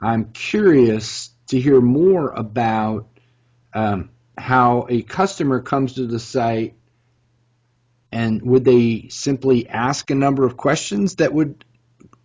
I'm 0.00 0.32
curious 0.32 1.30
to 1.48 1.60
hear 1.60 1.80
more 1.80 2.30
about 2.30 3.08
um, 3.72 4.10
how 4.36 4.86
a 4.88 5.02
customer 5.02 5.60
comes 5.60 5.94
to 5.94 6.06
the 6.06 6.18
site 6.18 6.74
and 8.12 8.42
would 8.42 8.64
they 8.64 9.08
simply 9.10 9.68
ask 9.68 10.10
a 10.10 10.14
number 10.14 10.44
of 10.44 10.56
questions 10.56 11.16
that 11.16 11.32
would 11.32 11.64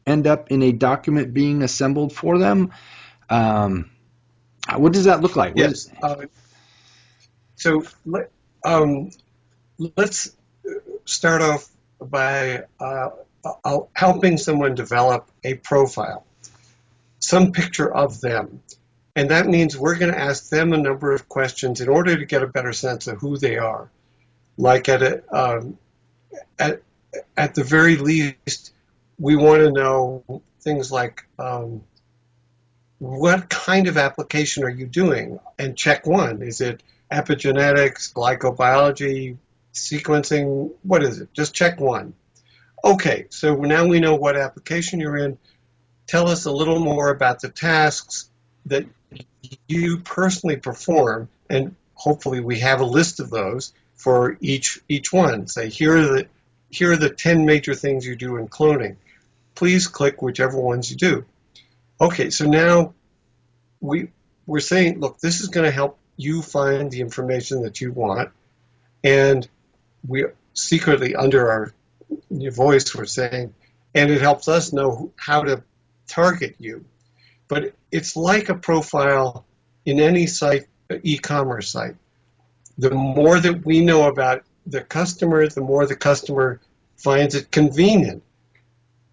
end 0.06 0.28
up 0.28 0.52
in 0.52 0.62
a 0.62 0.72
document 0.72 1.34
being 1.34 1.64
assembled 1.64 2.14
for 2.14 2.38
them? 2.38 2.72
Um, 3.30 3.92
what 4.76 4.94
does 4.94 5.06
that 5.06 5.22
look 5.22 5.36
like? 5.36 5.54
Yes. 5.56 5.90
Uh, 6.02 6.28
so 7.56 7.84
um, 8.64 9.12
let's 9.78 10.36
start 11.06 11.42
off 11.42 11.68
by 12.00 12.64
uh, 12.80 12.84
uh, 12.84 13.10
helping 13.96 14.38
someone 14.38 14.76
develop 14.76 15.30
a 15.44 15.56
profile, 15.56 16.26
some 17.20 17.52
picture 17.52 17.92
of 17.94 18.22
them. 18.22 18.62
And 19.16 19.32
that 19.32 19.48
means 19.48 19.78
we're 19.78 19.98
going 19.98 20.12
to 20.12 20.20
ask 20.20 20.50
them 20.50 20.74
a 20.74 20.78
number 20.78 21.12
of 21.12 21.28
questions 21.28 21.82
in 21.82 21.90
order 21.90 22.18
to 22.18 22.26
get 22.26 22.44
a 22.44 22.48
better 22.48 22.74
sense 22.74 23.08
of 23.08 23.20
who 23.20 23.38
they 23.38 23.58
are. 23.58 23.90
Like 24.58 24.88
at 24.90 25.02
a, 25.02 25.24
um, 25.36 25.78
at 26.60 26.82
at 27.36 27.56
the 27.56 27.64
very 27.64 27.98
least, 27.98 28.74
we 29.20 29.36
want 29.36 29.62
to 29.62 29.72
know 29.72 30.42
things 30.62 30.92
like 30.92 31.26
um, 31.40 31.84
what 33.00 33.50
kind 33.50 33.88
of 33.88 33.98
application 33.98 34.64
are 34.64 34.70
you 34.70 34.86
doing? 34.86 35.40
And 35.58 35.76
check 35.76 36.06
one: 36.06 36.42
is 36.42 36.62
it 36.62 36.84
epigenetics, 37.12 38.14
glycobiology, 38.14 39.38
sequencing? 39.74 40.72
What 40.84 41.04
is 41.04 41.20
it? 41.20 41.34
Just 41.34 41.54
check 41.54 41.80
one. 41.80 42.14
Okay, 42.84 43.28
so 43.30 43.56
now 43.56 43.86
we 43.86 44.00
know 44.00 44.16
what 44.16 44.36
application 44.36 45.00
you're 45.00 45.18
in. 45.18 45.38
Tell 46.08 46.28
us 46.28 46.46
a 46.46 46.52
little 46.52 46.80
more 46.80 47.10
about 47.10 47.40
the 47.40 47.50
tasks 47.50 48.30
that 48.66 48.86
you 49.68 49.98
personally 50.00 50.58
perform, 50.58 51.30
and 51.50 51.76
hopefully 51.94 52.40
we 52.40 52.60
have 52.60 52.82
a 52.82 52.86
list 52.86 53.20
of 53.20 53.30
those 53.30 53.74
for 53.96 54.38
each 54.42 54.82
each 54.90 55.14
one. 55.14 55.48
Say 55.48 55.70
here 55.70 55.98
are 55.98 56.06
the 56.06 56.28
here 56.70 56.92
are 56.92 56.98
the 56.98 57.10
ten 57.10 57.46
major 57.46 57.76
things 57.76 58.06
you 58.06 58.16
do 58.16 58.38
in 58.38 58.48
cloning. 58.48 58.96
Please 59.54 59.88
click 59.88 60.22
whichever 60.22 60.58
ones 60.60 60.90
you 60.90 60.98
do. 60.98 61.26
Okay, 62.00 62.32
so 62.32 62.46
now 62.46 62.94
we 63.80 64.10
we're 64.48 64.60
saying, 64.60 65.00
look, 65.00 65.20
this 65.20 65.42
is 65.42 65.50
going 65.50 65.66
to 65.66 65.72
help 65.72 66.00
you 66.18 66.42
find 66.42 66.90
the 66.90 67.02
information 67.02 67.62
that 67.64 67.80
you 67.80 67.92
want, 67.92 68.32
and 69.04 69.48
we 70.08 70.26
secretly 70.54 71.16
under 71.16 71.52
our 71.52 71.74
voice 72.32 72.96
we're 72.96 73.06
saying, 73.06 73.54
and 73.94 74.10
it 74.10 74.22
helps 74.22 74.48
us 74.48 74.74
know 74.74 75.12
how 75.16 75.44
to 75.44 75.64
target 76.08 76.56
you. 76.60 76.86
But 77.48 77.74
it's 77.92 78.16
like 78.16 78.50
a 78.50 78.56
profile 78.56 79.46
in 79.86 80.00
any 80.00 80.28
site, 80.28 80.68
uh, 80.90 80.98
e-commerce 81.04 81.70
site. 81.70 81.96
The 82.78 82.92
more 82.92 83.40
that 83.40 83.66
we 83.66 83.84
know 83.84 84.08
about 84.08 84.44
the 84.66 84.82
customer, 84.82 85.48
the 85.48 85.62
more 85.62 85.86
the 85.86 85.96
customer 85.96 86.62
finds 86.98 87.36
it 87.36 87.52
convenient 87.52 88.24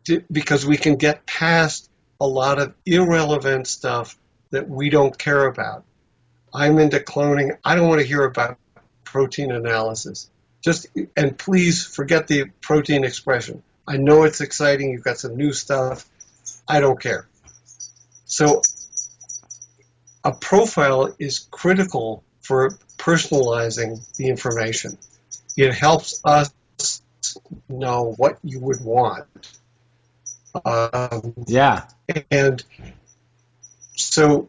to, 0.05 0.23
because 0.31 0.65
we 0.65 0.77
can 0.77 0.97
get 0.97 1.27
past 1.27 1.91
a 2.21 2.27
lot 2.27 2.61
of 2.61 2.75
irrelevant 2.87 3.67
stuff 3.67 4.19
that 4.51 4.69
we 4.69 4.91
don't 4.91 5.19
care 5.19 5.47
about. 5.47 5.85
I'm 6.53 6.79
into 6.79 6.99
cloning. 6.99 7.57
I 7.65 7.75
don't 7.75 7.89
want 7.89 8.01
to 8.01 8.07
hear 8.07 8.25
about 8.25 8.59
protein 9.05 9.53
analysis. 9.53 10.31
Just 10.63 10.87
and 11.17 11.39
please 11.39 11.87
forget 11.87 12.27
the 12.27 12.47
protein 12.61 13.05
expression. 13.05 13.63
I 13.87 13.97
know 13.97 14.25
it's 14.25 14.41
exciting. 14.41 14.91
You've 14.91 15.05
got 15.05 15.19
some 15.19 15.37
new 15.37 15.53
stuff. 15.53 16.07
I 16.67 16.81
don't 16.81 17.01
care. 17.01 17.29
So 18.25 18.63
a 20.25 20.33
profile 20.33 21.15
is 21.19 21.47
critical 21.51 22.23
for 22.43 22.71
personalizing 22.99 24.05
the 24.17 24.29
information. 24.29 24.99
It 25.57 25.73
helps 25.73 26.21
us 26.25 26.53
know 27.69 28.15
what 28.17 28.39
you 28.43 28.61
would 28.61 28.81
want. 28.83 29.27
Um, 30.65 31.35
yeah. 31.47 31.85
And 32.31 32.63
so, 33.95 34.49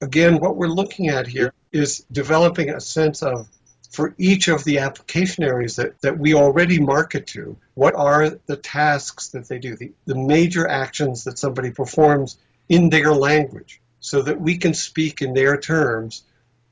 again, 0.00 0.38
what 0.38 0.56
we're 0.56 0.68
looking 0.68 1.08
at 1.08 1.26
here 1.26 1.52
is 1.72 2.04
developing 2.10 2.70
a 2.70 2.80
sense 2.80 3.22
of, 3.22 3.48
for 3.90 4.14
each 4.18 4.48
of 4.48 4.62
the 4.64 4.78
application 4.78 5.42
areas 5.44 5.76
that, 5.76 6.00
that 6.00 6.16
we 6.18 6.32
already 6.34 6.80
market 6.80 7.26
to, 7.26 7.56
what 7.74 7.94
are 7.94 8.30
the 8.46 8.56
tasks 8.56 9.28
that 9.28 9.48
they 9.48 9.58
do, 9.58 9.74
the, 9.76 9.92
the 10.06 10.14
major 10.14 10.66
actions 10.66 11.24
that 11.24 11.38
somebody 11.38 11.72
performs 11.72 12.38
in 12.68 12.88
their 12.88 13.12
language, 13.12 13.80
so 13.98 14.22
that 14.22 14.40
we 14.40 14.56
can 14.58 14.74
speak 14.74 15.22
in 15.22 15.34
their 15.34 15.56
terms, 15.56 16.22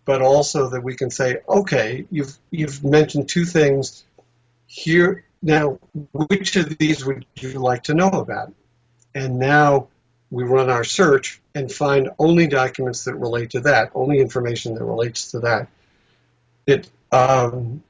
but 0.05 0.23
also 0.23 0.71
that 0.71 0.83
we 0.83 0.95
can 0.95 1.11
say, 1.11 1.39
okay, 1.49 2.07
you've, 2.11 2.39
you've 2.51 2.85
mentioned 2.85 3.29
two 3.29 3.45
things 3.45 4.05
here. 4.67 5.25
Now, 5.43 5.79
which 6.13 6.57
of 6.57 6.79
these 6.79 7.05
would 7.05 7.27
you 7.35 7.59
like 7.59 7.85
to 7.85 7.95
know 7.95 8.09
about? 8.09 8.53
And 9.15 9.39
now 9.39 9.89
we 10.31 10.45
run 10.45 10.71
our 10.71 10.85
search 10.85 11.41
and 11.55 11.71
find 11.71 12.11
only 12.19 12.47
documents 12.47 13.05
that 13.05 13.15
relate 13.15 13.51
to 13.51 13.61
that, 13.61 13.91
only 13.95 14.21
information 14.21 14.75
that 14.75 14.85
relates 14.85 15.33
to 15.33 15.41
that. 15.41 15.69
It, 16.67 16.89
um, 17.13 17.83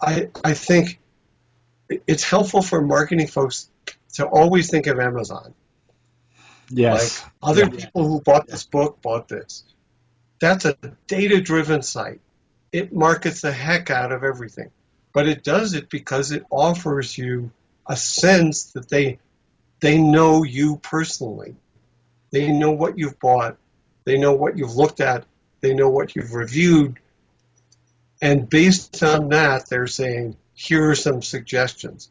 I, 0.00 0.28
I 0.44 0.54
think 0.54 0.98
it's 2.06 2.24
helpful 2.24 2.62
for 2.62 2.82
marketing 2.82 3.28
folks 3.28 3.68
to 4.14 4.26
always 4.26 4.70
think 4.70 4.86
of 4.86 4.98
Amazon. 4.98 5.54
Yes. 6.70 7.22
Like 7.22 7.32
other 7.42 7.62
yeah. 7.62 7.84
people 7.84 8.08
who 8.08 8.20
bought 8.20 8.46
this 8.46 8.64
book 8.64 9.00
bought 9.02 9.28
this. 9.28 9.64
That's 10.40 10.64
a 10.64 10.76
data 11.06 11.40
driven 11.40 11.82
site. 11.82 12.20
It 12.72 12.92
markets 12.92 13.42
the 13.42 13.52
heck 13.52 13.90
out 13.90 14.12
of 14.12 14.24
everything. 14.24 14.70
But 15.12 15.28
it 15.28 15.44
does 15.44 15.74
it 15.74 15.90
because 15.90 16.32
it 16.32 16.44
offers 16.50 17.16
you 17.16 17.52
a 17.86 17.96
sense 17.96 18.72
that 18.72 18.88
they 18.88 19.18
they 19.80 19.98
know 19.98 20.42
you 20.42 20.76
personally. 20.76 21.56
They 22.30 22.50
know 22.50 22.70
what 22.70 22.98
you've 22.98 23.20
bought. 23.20 23.58
They 24.04 24.16
know 24.16 24.32
what 24.32 24.56
you've 24.56 24.74
looked 24.74 25.00
at. 25.00 25.24
They 25.60 25.74
know 25.74 25.90
what 25.90 26.16
you've 26.16 26.32
reviewed. 26.32 26.98
And 28.22 28.48
based 28.48 29.02
on 29.02 29.30
that, 29.30 29.68
they're 29.68 29.88
saying, 29.88 30.36
here 30.54 30.90
are 30.90 30.94
some 30.94 31.22
suggestions. 31.22 32.08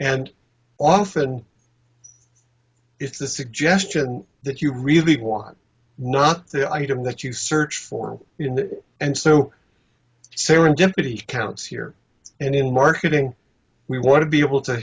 And 0.00 0.28
often 0.76 1.44
it's 2.98 3.18
the 3.18 3.28
suggestion 3.28 4.26
that 4.42 4.60
you 4.60 4.72
really 4.72 5.16
want, 5.16 5.56
not 5.96 6.48
the 6.48 6.70
item 6.70 7.04
that 7.04 7.22
you 7.22 7.32
search 7.32 7.78
for. 7.78 8.20
The, 8.38 8.82
and 9.00 9.16
so 9.16 9.52
serendipity 10.36 11.24
counts 11.24 11.64
here. 11.64 11.94
And 12.40 12.56
in 12.56 12.74
marketing, 12.74 13.36
we 13.86 14.00
want 14.00 14.22
to 14.22 14.28
be 14.28 14.40
able 14.40 14.62
to 14.62 14.82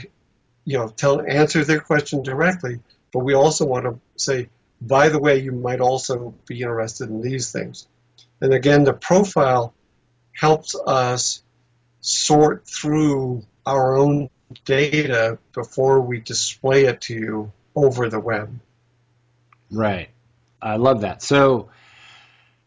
you 0.64 0.78
know, 0.78 0.88
tell 0.88 1.20
answer 1.20 1.62
their 1.62 1.80
question 1.80 2.22
directly, 2.22 2.80
but 3.12 3.20
we 3.20 3.34
also 3.34 3.66
want 3.66 3.84
to 3.84 3.98
say, 4.16 4.48
by 4.80 5.10
the 5.10 5.18
way, 5.18 5.40
you 5.40 5.52
might 5.52 5.80
also 5.80 6.34
be 6.46 6.62
interested 6.62 7.10
in 7.10 7.20
these 7.20 7.52
things. 7.52 7.86
And 8.40 8.54
again, 8.54 8.84
the 8.84 8.94
profile 8.94 9.74
helps 10.32 10.74
us 10.74 11.42
sort 12.00 12.66
through 12.66 13.44
our 13.66 13.96
own 13.96 14.30
data 14.64 15.38
before 15.52 16.00
we 16.00 16.20
display 16.20 16.86
it 16.86 17.02
to 17.02 17.14
you 17.14 17.52
over 17.74 18.08
the 18.08 18.20
web. 18.20 18.58
Right. 19.70 20.08
I 20.60 20.76
love 20.76 21.02
that. 21.02 21.22
So 21.22 21.70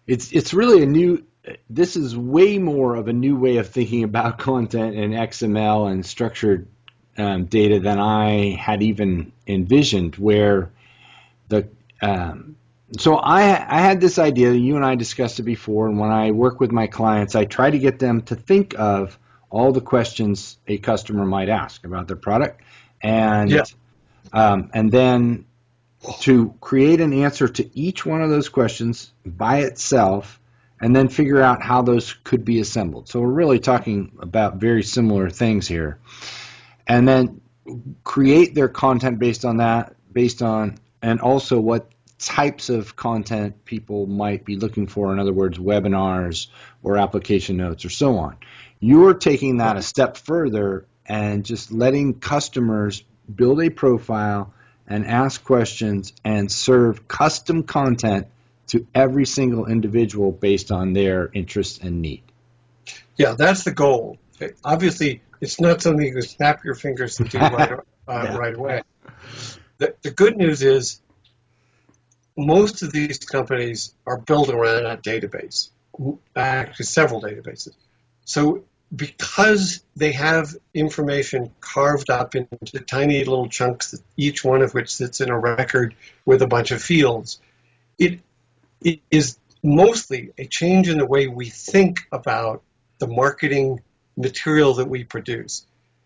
it's 0.07 0.31
it's 0.31 0.53
really 0.53 0.83
a 0.83 0.85
new 0.85 1.25
this 1.69 1.95
is 1.95 2.15
way 2.15 2.57
more 2.57 2.95
of 2.95 3.07
a 3.07 3.13
new 3.13 3.35
way 3.35 3.57
of 3.57 3.69
thinking 3.69 4.03
about 4.03 4.37
content 4.39 4.95
and 4.95 5.13
XML 5.13 5.91
and 5.91 6.05
structured 6.05 6.67
um, 7.17 7.45
data 7.45 7.79
than 7.79 7.99
I 7.99 8.51
had 8.51 8.81
even 8.81 9.31
envisioned. 9.45 10.15
Where 10.15 10.71
the 11.49 11.67
um, 12.01 12.55
so 12.97 13.15
I 13.15 13.41
I 13.41 13.81
had 13.81 14.01
this 14.01 14.19
idea. 14.19 14.53
You 14.53 14.75
and 14.75 14.85
I 14.85 14.95
discussed 14.95 15.39
it 15.39 15.43
before, 15.43 15.87
and 15.87 15.99
when 15.99 16.11
I 16.11 16.31
work 16.31 16.59
with 16.59 16.71
my 16.71 16.87
clients, 16.87 17.35
I 17.35 17.45
try 17.45 17.69
to 17.71 17.79
get 17.79 17.99
them 17.99 18.21
to 18.23 18.35
think 18.35 18.75
of 18.77 19.17
all 19.49 19.71
the 19.71 19.81
questions 19.81 20.57
a 20.67 20.77
customer 20.77 21.25
might 21.25 21.49
ask 21.49 21.85
about 21.85 22.07
their 22.07 22.17
product, 22.17 22.61
and 23.01 23.49
yeah. 23.49 23.63
um, 24.31 24.69
and 24.73 24.91
then 24.91 25.45
to 26.19 26.53
create 26.59 26.99
an 27.01 27.13
answer 27.13 27.47
to 27.47 27.79
each 27.79 28.05
one 28.05 28.21
of 28.21 28.29
those 28.29 28.49
questions 28.49 29.13
by 29.25 29.59
itself 29.59 30.39
and 30.81 30.93
then 30.93 31.07
figure 31.07 31.41
out 31.41 31.61
how 31.63 31.81
those 31.81 32.13
could 32.25 32.43
be 32.43 32.59
assembled. 32.59 33.07
So 33.07 33.21
we're 33.21 33.31
really 33.31 33.59
talking 33.59 34.11
about 34.19 34.57
very 34.57 34.83
similar 34.83 35.29
things 35.29 35.65
here 35.65 35.99
and 36.87 37.07
then 37.07 37.39
create 38.03 38.53
their 38.53 38.67
content 38.67 39.17
based 39.17 39.45
on 39.45 39.57
that, 39.57 39.95
based 40.11 40.41
on, 40.41 40.77
and 41.01 41.21
also 41.21 41.59
what 41.59 41.92
types 42.25 42.69
of 42.69 42.95
content 42.95 43.65
people 43.65 44.05
might 44.07 44.45
be 44.45 44.55
looking 44.55 44.87
for. 44.87 45.11
In 45.11 45.19
other 45.19 45.33
words, 45.33 45.57
webinars 45.57 46.47
or 46.81 46.97
application 46.97 47.57
notes 47.57 47.85
or 47.85 47.89
so 47.89 48.17
on. 48.17 48.37
You're 48.79 49.13
taking 49.13 49.57
that 49.57 49.77
a 49.77 49.81
step 49.81 50.17
further 50.17 50.85
and 51.05 51.45
just 51.45 51.71
letting 51.71 52.19
customers 52.19 53.03
build 53.33 53.61
a 53.61 53.69
profile 53.69 54.53
and 54.87 55.05
ask 55.05 55.43
questions 55.43 56.13
and 56.23 56.51
serve 56.51 57.07
custom 57.07 57.63
content 57.63 58.27
to 58.67 58.85
every 58.93 59.25
single 59.25 59.65
individual 59.65 60.31
based 60.31 60.71
on 60.71 60.93
their 60.93 61.29
interest 61.33 61.83
and 61.83 62.01
need. 62.01 62.23
Yeah, 63.17 63.35
that's 63.37 63.63
the 63.63 63.71
goal. 63.71 64.17
Obviously, 64.63 65.21
it's 65.39 65.59
not 65.59 65.81
something 65.81 66.05
you 66.05 66.13
can 66.13 66.21
snap 66.21 66.63
your 66.63 66.75
fingers 66.75 67.19
and 67.19 67.29
do 67.29 67.37
right, 67.39 67.71
uh, 67.71 67.77
yeah. 68.07 68.37
right 68.37 68.55
away. 68.55 68.81
The, 69.77 69.95
the 70.01 70.11
good 70.11 70.37
news 70.37 70.63
is 70.63 71.01
most 72.35 72.81
of 72.81 72.91
these 72.91 73.19
companies 73.19 73.93
are 74.05 74.17
built 74.17 74.49
around 74.49 74.85
a 74.85 74.97
database, 74.97 75.69
actually 76.35 76.85
several 76.85 77.21
databases. 77.21 77.73
So 78.25 78.63
because 78.95 79.83
they 79.95 80.11
have 80.11 80.55
information 80.73 81.51
carved 81.59 82.09
up 82.09 82.35
into 82.35 82.79
tiny 82.79 83.19
little 83.23 83.49
chunks, 83.49 83.95
each 84.17 84.43
one 84.43 84.61
of 84.61 84.73
which 84.73 84.93
sits 84.95 85.21
in 85.21 85.29
a 85.29 85.37
record 85.37 85.95
with 86.25 86.41
a 86.41 86.47
bunch 86.47 86.71
of 86.71 86.81
fields, 86.81 87.39
it, 87.97 88.19
it 88.81 88.99
is 89.09 89.37
mostly 89.63 90.31
a 90.37 90.45
change 90.45 90.89
in 90.89 90.97
the 90.97 91.05
way 91.05 91.27
we 91.27 91.49
think 91.49 92.01
about 92.11 92.61
the 92.99 93.07
marketing 93.07 93.81
material 94.15 94.75
that 94.75 94.87
we 94.87 95.03
produce. 95.03 95.65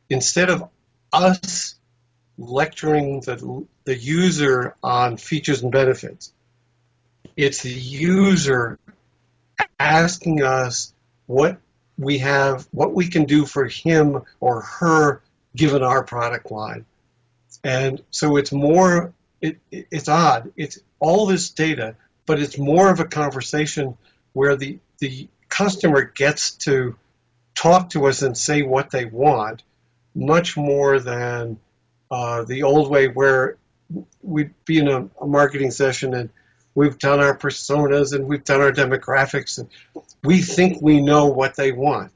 Instead 0.09 0.49
of 0.49 0.69
us 1.11 1.75
lecturing 2.37 3.21
the, 3.21 3.65
the 3.85 3.97
user 3.97 4.75
on 4.83 5.17
features 5.17 5.63
and 5.63 5.71
benefits, 5.71 6.31
it's 7.35 7.63
the 7.63 7.69
user 7.69 8.79
asking 9.79 10.43
us 10.43 10.93
what 11.25 11.57
we 11.97 12.19
have, 12.19 12.67
what 12.71 12.93
we 12.93 13.07
can 13.07 13.25
do 13.25 13.45
for 13.45 13.65
him 13.65 14.21
or 14.39 14.61
her 14.61 15.21
given 15.55 15.81
our 15.83 16.03
product 16.03 16.51
line. 16.51 16.85
And 17.63 18.01
so 18.11 18.37
it's 18.37 18.51
more, 18.51 19.13
it, 19.41 19.57
it's 19.71 20.07
odd. 20.07 20.53
It's 20.55 20.79
all 20.99 21.25
this 21.25 21.49
data 21.49 21.95
but 22.27 22.39
it's 22.39 22.59
more 22.59 22.91
of 22.91 22.99
a 22.99 23.05
conversation 23.05 23.97
where 24.33 24.55
the 24.55 24.77
the 24.99 25.27
customer 25.49 26.03
gets 26.03 26.51
to 26.51 26.95
talk 27.55 27.89
to 27.91 28.05
us 28.05 28.21
and 28.21 28.37
say 28.37 28.61
what 28.61 28.91
they 28.91 29.05
want, 29.05 29.63
much 30.13 30.55
more 30.55 30.99
than 30.99 31.57
uh, 32.09 32.43
the 32.43 32.63
old 32.63 32.89
way 32.89 33.07
where 33.07 33.57
we'd 34.21 34.53
be 34.65 34.79
in 34.79 34.87
a, 34.87 35.09
a 35.21 35.27
marketing 35.27 35.71
session 35.71 36.13
and 36.13 36.29
we've 36.75 36.99
done 36.99 37.19
our 37.19 37.37
personas 37.37 38.13
and 38.13 38.27
we've 38.27 38.43
done 38.43 38.61
our 38.61 38.71
demographics 38.71 39.57
and 39.57 39.69
we 40.23 40.41
think 40.41 40.81
we 40.81 41.01
know 41.01 41.27
what 41.27 41.55
they 41.55 41.71
want. 41.71 42.11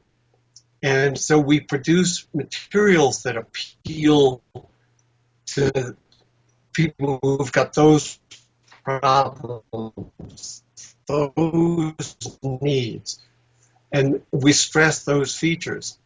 And 0.83 1.17
so 1.17 1.39
we 1.39 1.59
produce 1.59 2.27
materials 2.33 3.23
that 3.23 3.37
appeal 3.37 4.41
to 5.47 5.95
people 6.73 7.19
who've 7.21 7.51
got 7.51 7.73
those 7.73 8.19
problems, 8.83 10.63
those 11.07 12.27
needs. 12.43 13.19
And 13.91 14.21
we 14.31 14.53
stress 14.53 15.03
those 15.03 15.35
features. 15.35 15.97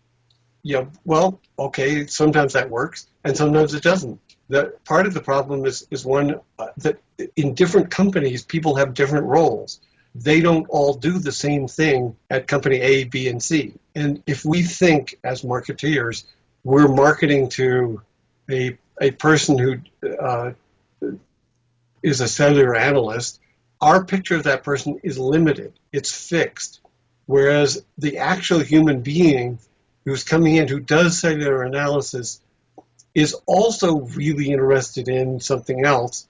Yeah, 0.65 0.85
well, 1.05 1.39
okay, 1.59 2.07
sometimes 2.07 2.53
that 2.53 2.71
works 2.71 3.07
and 3.23 3.37
sometimes 3.37 3.75
it 3.75 3.83
doesn't. 3.83 4.19
The 4.49 4.73
part 4.83 5.05
of 5.05 5.13
the 5.13 5.21
problem 5.21 5.65
is, 5.65 5.87
is 5.91 6.03
one 6.03 6.39
uh, 6.57 6.67
that 6.77 6.99
in 7.35 7.53
different 7.53 7.91
companies, 7.91 8.43
people 8.43 8.75
have 8.75 8.95
different 8.95 9.25
roles 9.27 9.79
they 10.15 10.39
don't 10.39 10.65
all 10.69 10.93
do 10.93 11.19
the 11.19 11.31
same 11.31 11.67
thing 11.67 12.15
at 12.29 12.47
company 12.47 12.79
A, 12.79 13.03
B, 13.03 13.27
and 13.27 13.43
C. 13.43 13.73
And 13.93 14.23
if 14.25 14.45
we 14.45 14.63
think 14.63 15.19
as 15.23 15.41
marketeers, 15.41 16.23
we're 16.63 16.87
marketing 16.87 17.49
to 17.49 18.01
a, 18.49 18.77
a 19.01 19.11
person 19.11 19.57
who 19.57 19.79
uh, 20.17 20.51
is 22.01 22.21
a 22.21 22.27
cellular 22.29 22.75
analyst, 22.75 23.41
our 23.81 24.05
picture 24.05 24.37
of 24.37 24.43
that 24.43 24.63
person 24.63 25.01
is 25.03 25.19
limited, 25.19 25.73
it's 25.91 26.11
fixed. 26.11 26.79
Whereas 27.25 27.83
the 27.97 28.19
actual 28.19 28.59
human 28.59 29.01
being 29.01 29.59
who's 30.05 30.23
coming 30.23 30.55
in 30.55 30.67
who 30.67 30.79
does 30.79 31.19
cellular 31.19 31.63
analysis 31.63 32.39
is 33.13 33.35
also 33.45 34.01
really 34.01 34.51
interested 34.51 35.07
in 35.07 35.39
something 35.39 35.85
else. 35.85 36.27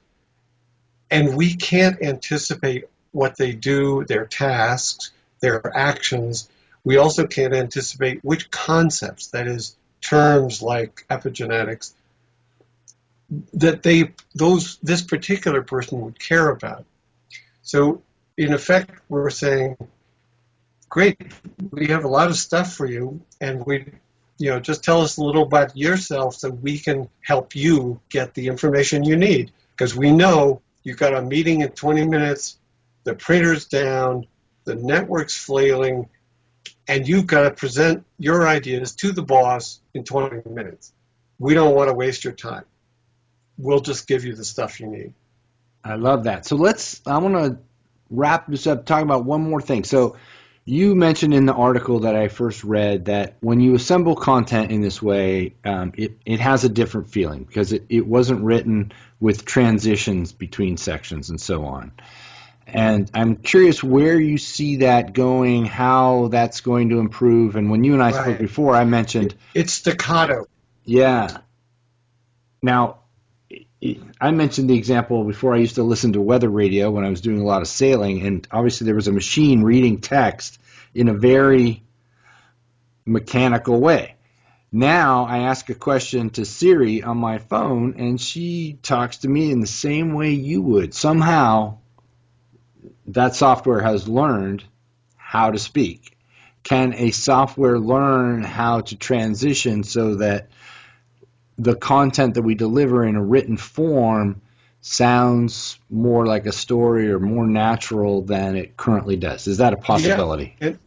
And 1.11 1.35
we 1.35 1.55
can't 1.55 2.01
anticipate 2.01 2.85
what 3.11 3.37
they 3.37 3.53
do, 3.53 4.05
their 4.05 4.25
tasks, 4.25 5.11
their 5.39 5.75
actions. 5.75 6.49
We 6.83 6.97
also 6.97 7.27
can't 7.27 7.53
anticipate 7.53 8.23
which 8.23 8.51
concepts, 8.51 9.27
that 9.27 9.47
is, 9.47 9.75
terms 10.01 10.61
like 10.61 11.05
epigenetics, 11.09 11.93
that 13.53 13.81
they 13.81 14.11
those 14.35 14.77
this 14.83 15.01
particular 15.01 15.63
person 15.63 16.01
would 16.01 16.19
care 16.19 16.49
about. 16.49 16.85
So 17.63 18.03
in 18.37 18.53
effect, 18.53 18.91
we're 19.09 19.31
saying, 19.31 19.77
great, 20.89 21.17
we 21.71 21.87
have 21.87 22.05
a 22.05 22.07
lot 22.07 22.29
of 22.29 22.35
stuff 22.35 22.73
for 22.73 22.85
you, 22.85 23.21
and 23.41 23.65
we, 23.65 23.85
you 24.37 24.49
know, 24.49 24.59
just 24.59 24.83
tell 24.83 25.01
us 25.01 25.17
a 25.17 25.23
little 25.23 25.43
about 25.43 25.75
yourself 25.75 26.35
so 26.35 26.49
we 26.49 26.79
can 26.79 27.09
help 27.21 27.55
you 27.55 27.99
get 28.09 28.33
the 28.33 28.47
information 28.47 29.03
you 29.03 29.15
need. 29.15 29.51
Because 29.71 29.95
we 29.95 30.11
know 30.11 30.61
you've 30.83 30.97
got 30.97 31.13
a 31.13 31.21
meeting 31.21 31.61
in 31.61 31.69
20 31.69 32.07
minutes, 32.07 32.57
the 33.03 33.13
printer's 33.13 33.65
down, 33.65 34.27
the 34.63 34.75
network's 34.75 35.37
flailing, 35.37 36.09
and 36.87 37.07
you've 37.07 37.27
got 37.27 37.43
to 37.43 37.51
present 37.51 38.05
your 38.17 38.47
ideas 38.47 38.95
to 38.95 39.11
the 39.11 39.21
boss 39.23 39.79
in 39.93 40.03
20 40.03 40.49
minutes. 40.49 40.93
We 41.39 41.53
don't 41.53 41.75
want 41.75 41.89
to 41.89 41.93
waste 41.93 42.23
your 42.23 42.33
time. 42.33 42.63
We'll 43.57 43.79
just 43.79 44.07
give 44.07 44.25
you 44.25 44.35
the 44.35 44.45
stuff 44.45 44.79
you 44.79 44.87
need. 44.87 45.13
I 45.83 45.95
love 45.95 46.23
that. 46.23 46.45
So 46.45 46.55
let's, 46.55 47.01
I 47.05 47.17
want 47.17 47.35
to 47.35 47.59
wrap 48.09 48.47
this 48.47 48.67
up 48.67 48.85
talking 48.85 49.05
about 49.05 49.25
one 49.25 49.41
more 49.41 49.61
thing. 49.61 49.83
So 49.83 50.17
you 50.65 50.95
mentioned 50.95 51.33
in 51.33 51.45
the 51.45 51.53
article 51.53 51.99
that 52.01 52.15
I 52.15 52.27
first 52.27 52.63
read 52.63 53.05
that 53.05 53.35
when 53.39 53.59
you 53.59 53.75
assemble 53.75 54.15
content 54.15 54.71
in 54.71 54.81
this 54.81 54.99
way, 54.99 55.53
um, 55.63 55.93
it, 55.95 56.17
it 56.25 56.39
has 56.39 56.63
a 56.63 56.69
different 56.69 57.09
feeling 57.09 57.43
because 57.43 57.71
it, 57.71 57.85
it 57.87 58.07
wasn't 58.07 58.41
written 58.41 58.91
with 59.19 59.45
transitions 59.45 60.33
between 60.33 60.77
sections 60.77 61.29
and 61.29 61.39
so 61.39 61.65
on. 61.65 61.91
And 62.65 63.11
I'm 63.13 63.35
curious 63.35 63.83
where 63.83 64.19
you 64.19 64.39
see 64.39 64.77
that 64.77 65.13
going, 65.13 65.65
how 65.65 66.29
that's 66.29 66.61
going 66.61 66.89
to 66.89 66.97
improve. 66.97 67.55
And 67.55 67.69
when 67.69 67.83
you 67.83 67.93
and 67.93 68.01
I 68.01 68.11
right. 68.11 68.21
spoke 68.23 68.39
before, 68.39 68.75
I 68.75 68.85
mentioned 68.85 69.35
it's 69.53 69.73
staccato. 69.73 70.47
Yeah. 70.83 71.37
Now, 72.63 73.01
I 74.21 74.31
mentioned 74.31 74.69
the 74.69 74.77
example 74.77 75.23
before. 75.25 75.53
I 75.53 75.59
used 75.59 75.75
to 75.75 75.83
listen 75.83 76.13
to 76.13 76.21
weather 76.21 76.49
radio 76.49 76.91
when 76.91 77.05
I 77.05 77.09
was 77.09 77.21
doing 77.21 77.39
a 77.39 77.45
lot 77.45 77.61
of 77.61 77.67
sailing, 77.67 78.25
and 78.25 78.47
obviously 78.51 78.85
there 78.85 78.95
was 78.95 79.07
a 79.07 79.11
machine 79.11 79.63
reading 79.63 79.99
text 79.99 80.59
in 80.93 81.09
a 81.09 81.13
very 81.13 81.83
mechanical 83.05 83.79
way. 83.79 84.15
Now 84.71 85.25
I 85.25 85.39
ask 85.39 85.69
a 85.69 85.75
question 85.75 86.31
to 86.31 86.45
Siri 86.45 87.03
on 87.03 87.17
my 87.17 87.37
phone, 87.37 87.95
and 87.97 88.19
she 88.19 88.79
talks 88.81 89.17
to 89.17 89.29
me 89.29 89.51
in 89.51 89.59
the 89.59 89.67
same 89.67 90.13
way 90.13 90.31
you 90.31 90.61
would. 90.61 90.93
Somehow, 90.93 91.77
that 93.07 93.35
software 93.35 93.81
has 93.81 94.07
learned 94.07 94.63
how 95.15 95.51
to 95.51 95.59
speak. 95.59 96.17
Can 96.63 96.93
a 96.93 97.11
software 97.11 97.77
learn 97.77 98.43
how 98.43 98.81
to 98.81 98.95
transition 98.95 99.83
so 99.83 100.15
that 100.15 100.49
the 101.57 101.75
content 101.75 102.33
that 102.33 102.41
we 102.41 102.55
deliver 102.55 103.05
in 103.05 103.15
a 103.15 103.23
written 103.23 103.57
form 103.57 104.41
sounds 104.81 105.79
more 105.89 106.25
like 106.25 106.45
a 106.45 106.51
story 106.51 107.11
or 107.11 107.19
more 107.19 107.47
natural 107.47 108.21
than 108.21 108.55
it 108.55 108.77
currently 108.77 109.15
does? 109.15 109.47
Is 109.47 109.57
that 109.57 109.73
a 109.73 109.77
possibility? 109.77 110.55
Yeah, 110.59 110.67
it, 110.67 110.77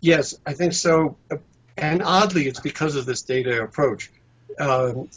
yes, 0.00 0.34
I 0.46 0.54
think 0.54 0.72
so. 0.72 1.16
And 1.76 2.02
oddly, 2.02 2.46
it's 2.46 2.60
because 2.60 2.96
of 2.96 3.04
this 3.04 3.22
data 3.22 3.62
approach. 3.62 4.10
Um, 4.58 5.08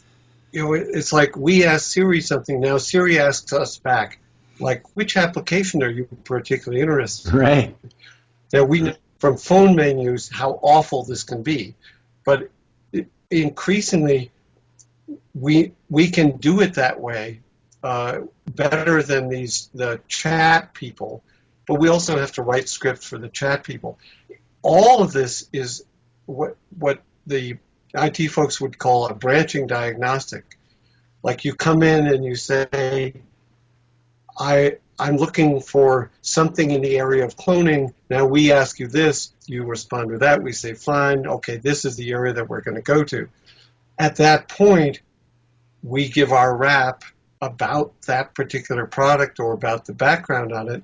you 0.52 0.64
know, 0.64 0.74
it's 0.74 1.14
like 1.14 1.38
we 1.38 1.64
ask 1.66 1.86
Siri 1.92 2.22
something 2.22 2.60
now. 2.60 2.78
Siri 2.80 3.20
asks 3.20 3.54
us 3.54 3.78
back, 3.78 4.20
like, 4.60 4.84
which 4.96 5.16
application 5.16 5.84
are 5.84 5.90
you 5.90 6.08
particularly 6.24 6.82
interested 6.82 7.32
in? 7.32 7.40
Right. 7.40 7.78
Now 8.52 8.64
we 8.64 8.82
know 8.82 8.96
from 9.20 9.38
phone 9.38 9.76
menus 9.76 10.30
how 10.30 10.60
awful 10.62 11.04
this 11.04 11.24
can 11.24 11.44
be, 11.44 11.76
but 12.28 12.50
increasingly 13.32 14.32
we 15.34 15.72
we 15.90 16.10
can 16.10 16.36
do 16.36 16.60
it 16.60 16.74
that 16.74 17.00
way 17.00 17.40
uh, 17.84 18.20
better 18.46 19.02
than 19.02 19.30
these 19.30 19.70
the 19.74 20.02
chat 20.10 20.74
people, 20.74 21.24
but 21.66 21.76
we 21.76 21.88
also 21.88 22.20
have 22.20 22.34
to 22.34 22.42
write 22.42 22.68
scripts 22.68 23.08
for 23.08 23.18
the 23.18 23.30
chat 23.30 23.64
people. 23.64 23.98
All 24.62 25.02
of 25.02 25.14
this 25.14 25.48
is 25.54 25.86
what 26.26 26.58
what 26.78 27.02
the 27.26 27.58
IT 27.94 28.28
folks 28.28 28.60
would 28.60 28.78
call 28.78 29.08
a 29.08 29.14
branching 29.14 29.66
diagnostic. 29.66 30.58
Like 31.24 31.46
you 31.46 31.54
come 31.56 31.82
in 31.82 32.08
and 32.08 32.26
you 32.26 32.36
say, 32.36 33.14
I, 34.38 34.78
I'm 35.00 35.18
looking 35.18 35.62
for 35.62 36.12
something 36.22 36.72
in 36.72 36.82
the 36.82 36.98
area 36.98 37.26
of 37.26 37.36
cloning. 37.36 37.94
Now 38.10 38.26
we 38.26 38.52
ask 38.52 38.80
you 38.80 38.88
this, 38.88 39.34
you 39.46 39.64
respond 39.64 40.10
to 40.10 40.18
that. 40.20 40.42
We 40.42 40.54
say, 40.54 40.74
fine, 40.74 41.28
okay, 41.28 41.58
this 41.58 41.86
is 41.86 41.96
the 41.96 42.12
area 42.12 42.34
that 42.34 42.50
we're 42.50 42.62
going 42.62 42.76
to 42.76 42.82
go 42.82 43.04
to. 43.04 43.30
At 44.00 44.18
that 44.18 44.48
point, 44.48 45.02
we 45.84 46.10
give 46.10 46.32
our 46.32 46.56
rap 46.56 47.04
about 47.42 47.94
that 48.04 48.34
particular 48.34 48.88
product 48.88 49.40
or 49.40 49.54
about 49.54 49.86
the 49.86 49.94
background 49.94 50.52
on 50.52 50.70
it, 50.70 50.84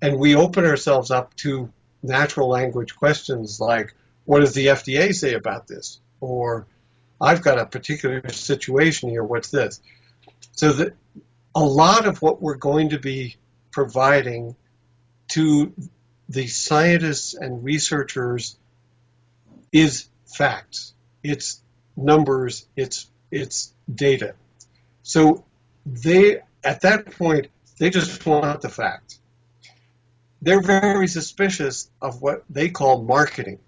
and 0.00 0.18
we 0.18 0.34
open 0.34 0.64
ourselves 0.64 1.10
up 1.10 1.34
to 1.36 1.70
natural 2.02 2.48
language 2.48 2.96
questions 2.96 3.60
like, 3.60 3.94
what 4.24 4.40
does 4.40 4.54
the 4.54 4.66
FDA 4.66 5.14
say 5.14 5.34
about 5.34 5.66
this? 5.66 6.00
or 6.20 6.66
I've 7.20 7.42
got 7.42 7.58
a 7.58 7.66
particular 7.66 8.28
situation 8.30 9.10
here, 9.10 9.24
what's 9.24 9.50
this? 9.50 9.80
So 10.52 10.72
that 10.74 10.94
a 11.54 11.64
lot 11.64 12.06
of 12.06 12.22
what 12.22 12.40
we're 12.40 12.54
going 12.54 12.90
to 12.90 12.98
be 12.98 13.36
providing 13.70 14.56
to 15.28 15.72
the 16.28 16.46
scientists 16.46 17.34
and 17.34 17.64
researchers 17.64 18.56
is 19.72 20.08
facts. 20.26 20.94
It's 21.22 21.60
numbers, 21.96 22.66
it's 22.76 23.10
it's 23.30 23.72
data. 23.92 24.34
So 25.02 25.44
they 25.86 26.40
at 26.64 26.82
that 26.82 27.16
point 27.16 27.48
they 27.78 27.90
just 27.90 28.24
want 28.26 28.60
the 28.60 28.68
facts. 28.68 29.20
They're 30.42 30.62
very 30.62 31.08
suspicious 31.08 31.90
of 32.00 32.22
what 32.22 32.44
they 32.48 32.68
call 32.68 33.02
marketing. 33.02 33.58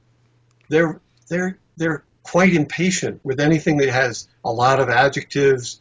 They're 0.68 1.00
they're 1.28 1.58
they're 1.76 2.04
quite 2.22 2.54
impatient 2.54 3.20
with 3.24 3.40
anything 3.40 3.78
that 3.78 3.88
has 3.88 4.28
a 4.44 4.52
lot 4.52 4.80
of 4.80 4.88
adjectives 4.88 5.80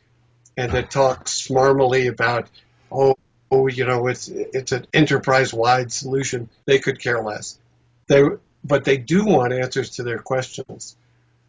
and 0.57 0.71
that 0.71 0.91
talks 0.91 1.31
smarmily 1.31 2.07
about, 2.07 2.49
oh, 2.91 3.15
oh, 3.51 3.67
you 3.67 3.85
know, 3.85 4.07
it's 4.07 4.29
it's 4.29 4.71
an 4.71 4.87
enterprise-wide 4.93 5.91
solution. 5.91 6.49
They 6.65 6.79
could 6.79 6.99
care 6.99 7.21
less. 7.21 7.59
They, 8.07 8.23
but 8.63 8.85
they 8.85 8.97
do 8.97 9.25
want 9.25 9.53
answers 9.53 9.91
to 9.91 10.03
their 10.03 10.19
questions. 10.19 10.95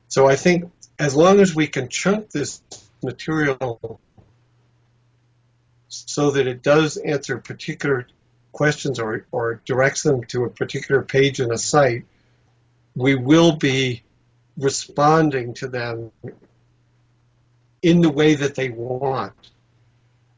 So 0.08 0.28
I 0.28 0.36
think 0.36 0.70
as 0.98 1.14
long 1.14 1.40
as 1.40 1.54
we 1.54 1.66
can 1.66 1.88
chunk 1.88 2.30
this 2.30 2.60
material 3.02 4.00
so 5.88 6.30
that 6.32 6.46
it 6.46 6.62
does 6.62 6.96
answer 6.96 7.38
particular 7.38 8.06
questions 8.52 8.98
or, 8.98 9.26
or 9.32 9.60
directs 9.64 10.02
them 10.02 10.24
to 10.24 10.44
a 10.44 10.50
particular 10.50 11.02
page 11.02 11.40
in 11.40 11.52
a 11.52 11.58
site, 11.58 12.04
we 12.94 13.14
will 13.14 13.56
be 13.56 14.02
responding 14.56 15.54
to 15.54 15.68
them 15.68 16.12
in 17.82 18.00
the 18.00 18.10
way 18.10 18.34
that 18.34 18.54
they 18.54 18.68
want. 18.68 19.32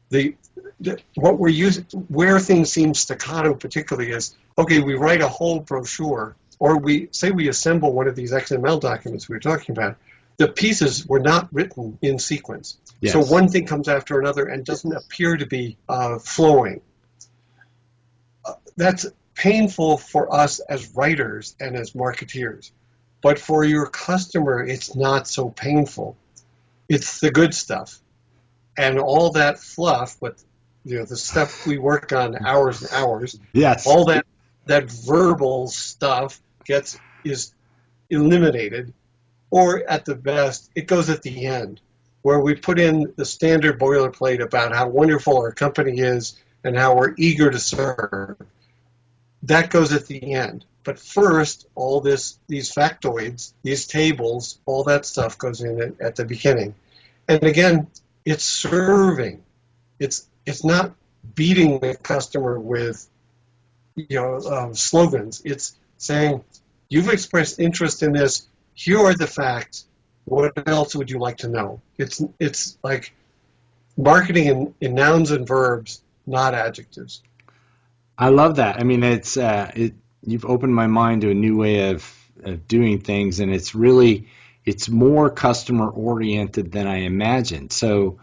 The, 0.09 0.35
the, 0.79 0.99
what 1.15 1.39
we're 1.39 1.49
using, 1.49 1.85
where 2.09 2.39
things 2.39 2.71
seem 2.71 2.93
staccato 2.93 3.53
particularly 3.53 4.11
is, 4.11 4.35
okay, 4.57 4.79
we 4.79 4.95
write 4.95 5.21
a 5.21 5.27
whole 5.27 5.59
brochure, 5.59 6.35
or 6.59 6.77
we 6.77 7.09
say 7.11 7.31
we 7.31 7.49
assemble 7.49 7.91
one 7.91 8.07
of 8.07 8.15
these 8.15 8.31
XML 8.31 8.79
documents 8.79 9.27
we 9.27 9.35
were 9.35 9.39
talking 9.39 9.75
about. 9.75 9.97
The 10.37 10.47
pieces 10.47 11.05
were 11.07 11.19
not 11.19 11.49
written 11.53 11.97
in 12.01 12.19
sequence. 12.19 12.77
Yes. 13.01 13.13
So 13.13 13.21
one 13.21 13.47
thing 13.47 13.65
comes 13.65 13.87
after 13.87 14.19
another 14.19 14.45
and 14.45 14.65
doesn't 14.65 14.93
appear 14.93 15.37
to 15.37 15.45
be 15.45 15.77
uh, 15.87 16.19
flowing. 16.19 16.81
Uh, 18.43 18.53
that's 18.75 19.05
painful 19.33 19.97
for 19.97 20.33
us 20.33 20.59
as 20.59 20.93
writers 20.95 21.55
and 21.59 21.75
as 21.75 21.91
marketeers. 21.91 22.71
But 23.21 23.39
for 23.39 23.63
your 23.63 23.87
customer, 23.87 24.63
it's 24.63 24.95
not 24.95 25.27
so 25.27 25.49
painful. 25.49 26.17
It's 26.87 27.19
the 27.19 27.31
good 27.31 27.53
stuff. 27.53 27.99
And 28.77 28.99
all 28.99 29.31
that 29.31 29.59
fluff, 29.59 30.17
with 30.21 30.43
you 30.83 30.99
know, 30.99 31.05
the 31.05 31.17
stuff 31.17 31.65
we 31.65 31.77
work 31.77 32.11
on 32.13 32.45
hours 32.45 32.81
and 32.81 32.91
hours, 32.91 33.39
Yes. 33.53 33.87
all 33.87 34.05
that 34.05 34.25
that 34.65 34.89
verbal 34.89 35.67
stuff 35.67 36.41
gets 36.65 36.99
is 37.23 37.53
eliminated, 38.09 38.93
or 39.49 39.87
at 39.87 40.05
the 40.05 40.15
best, 40.15 40.69
it 40.75 40.87
goes 40.87 41.09
at 41.09 41.21
the 41.21 41.45
end, 41.45 41.81
where 42.23 42.39
we 42.39 42.55
put 42.55 42.79
in 42.79 43.13
the 43.15 43.25
standard 43.25 43.79
boilerplate 43.79 44.41
about 44.41 44.75
how 44.75 44.87
wonderful 44.87 45.37
our 45.37 45.51
company 45.51 45.99
is 45.99 46.35
and 46.63 46.75
how 46.77 46.95
we're 46.95 47.13
eager 47.17 47.51
to 47.51 47.59
serve. 47.59 48.37
That 49.43 49.69
goes 49.69 49.93
at 49.93 50.07
the 50.07 50.33
end. 50.33 50.65
But 50.83 50.99
first, 50.99 51.67
all 51.75 52.01
this, 52.01 52.39
these 52.47 52.71
factoids, 52.73 53.53
these 53.63 53.87
tables, 53.87 54.59
all 54.65 54.83
that 54.85 55.05
stuff 55.05 55.37
goes 55.37 55.61
in 55.61 55.81
at, 55.81 56.01
at 56.01 56.15
the 56.15 56.25
beginning. 56.25 56.75
And 57.27 57.43
again, 57.43 57.87
it's 58.25 58.43
serving. 58.43 59.43
It's 59.99 60.27
it's 60.45 60.63
not 60.63 60.93
beating 61.33 61.79
the 61.79 61.95
customer 61.95 62.59
with 62.59 63.07
you 63.95 64.19
know 64.19 64.39
um, 64.41 64.75
slogans. 64.75 65.41
It's 65.45 65.77
saying 65.97 66.43
you've 66.89 67.09
expressed 67.09 67.59
interest 67.59 68.03
in 68.03 68.13
this. 68.13 68.47
Here 68.73 68.99
are 68.99 69.13
the 69.13 69.27
facts. 69.27 69.85
What 70.25 70.67
else 70.67 70.95
would 70.95 71.09
you 71.09 71.19
like 71.19 71.37
to 71.37 71.47
know? 71.47 71.81
It's 71.97 72.21
it's 72.39 72.77
like 72.83 73.13
marketing 73.95 74.45
in, 74.47 74.75
in 74.81 74.95
nouns 74.95 75.31
and 75.31 75.47
verbs, 75.47 76.01
not 76.25 76.53
adjectives. 76.53 77.21
I 78.17 78.29
love 78.29 78.57
that. 78.57 78.79
I 78.79 78.83
mean, 78.83 79.03
it's 79.03 79.37
uh, 79.37 79.71
it. 79.75 79.93
You've 80.27 80.45
opened 80.45 80.73
my 80.73 80.87
mind 80.87 81.21
to 81.21 81.29
a 81.29 81.35
new 81.35 81.55
way 81.55 81.91
of, 81.91 82.11
of 82.43 82.67
doing 82.67 82.99
things, 82.99 83.39
and 83.39 83.53
it's 83.53 83.75
really 83.75 84.27
it's 84.65 84.89
more 84.89 85.29
customer 85.29 85.89
oriented 85.89 86.71
than 86.71 86.87
I 86.87 86.97
imagined. 86.97 87.71
So, 87.71 88.19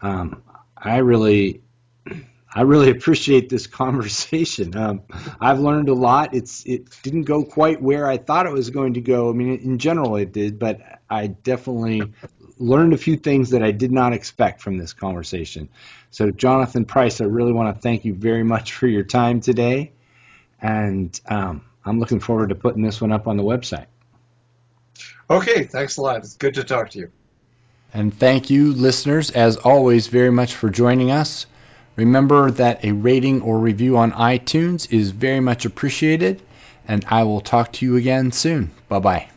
um, 0.00 0.42
I 0.76 0.98
really 0.98 1.62
I 2.54 2.62
really 2.62 2.90
appreciate 2.96 3.48
this 3.48 3.66
conversation. 3.66 4.76
Um, 4.76 5.02
I've 5.40 5.60
learned 5.60 5.88
a 5.88 5.94
lot. 5.94 6.34
It's 6.34 6.64
it 6.66 6.88
didn't 7.02 7.22
go 7.22 7.44
quite 7.44 7.80
where 7.80 8.06
I 8.06 8.18
thought 8.18 8.46
it 8.46 8.52
was 8.52 8.70
going 8.70 8.94
to 8.94 9.00
go. 9.00 9.30
I 9.30 9.32
mean, 9.32 9.58
in 9.58 9.78
general 9.78 10.16
it 10.16 10.32
did, 10.32 10.58
but 10.58 10.80
I 11.08 11.28
definitely 11.28 12.02
learned 12.58 12.92
a 12.92 12.98
few 12.98 13.16
things 13.16 13.50
that 13.50 13.62
I 13.62 13.70
did 13.70 13.92
not 13.92 14.12
expect 14.12 14.60
from 14.60 14.78
this 14.78 14.92
conversation. 14.92 15.68
So, 16.10 16.30
Jonathan 16.30 16.84
Price, 16.84 17.20
I 17.20 17.24
really 17.24 17.52
want 17.52 17.74
to 17.74 17.80
thank 17.80 18.04
you 18.04 18.14
very 18.14 18.44
much 18.44 18.74
for 18.74 18.86
your 18.86 19.02
time 19.02 19.40
today, 19.40 19.92
and 20.60 21.18
um, 21.26 21.64
I'm 21.84 21.98
looking 21.98 22.20
forward 22.20 22.50
to 22.50 22.54
putting 22.54 22.82
this 22.82 23.00
one 23.00 23.12
up 23.12 23.26
on 23.26 23.36
the 23.36 23.42
website. 23.42 23.86
Okay, 25.32 25.64
thanks 25.64 25.96
a 25.96 26.02
lot. 26.02 26.18
It's 26.18 26.36
good 26.36 26.54
to 26.54 26.64
talk 26.64 26.90
to 26.90 26.98
you. 26.98 27.12
And 27.94 28.12
thank 28.12 28.50
you, 28.50 28.72
listeners, 28.74 29.30
as 29.30 29.56
always, 29.56 30.06
very 30.08 30.30
much 30.30 30.54
for 30.54 30.68
joining 30.68 31.10
us. 31.10 31.46
Remember 31.96 32.50
that 32.52 32.84
a 32.84 32.92
rating 32.92 33.42
or 33.42 33.58
review 33.58 33.96
on 33.96 34.12
iTunes 34.12 34.90
is 34.92 35.10
very 35.10 35.40
much 35.40 35.64
appreciated, 35.64 36.42
and 36.86 37.04
I 37.08 37.24
will 37.24 37.40
talk 37.40 37.72
to 37.72 37.86
you 37.86 37.96
again 37.96 38.32
soon. 38.32 38.70
Bye 38.88 38.98
bye. 38.98 39.28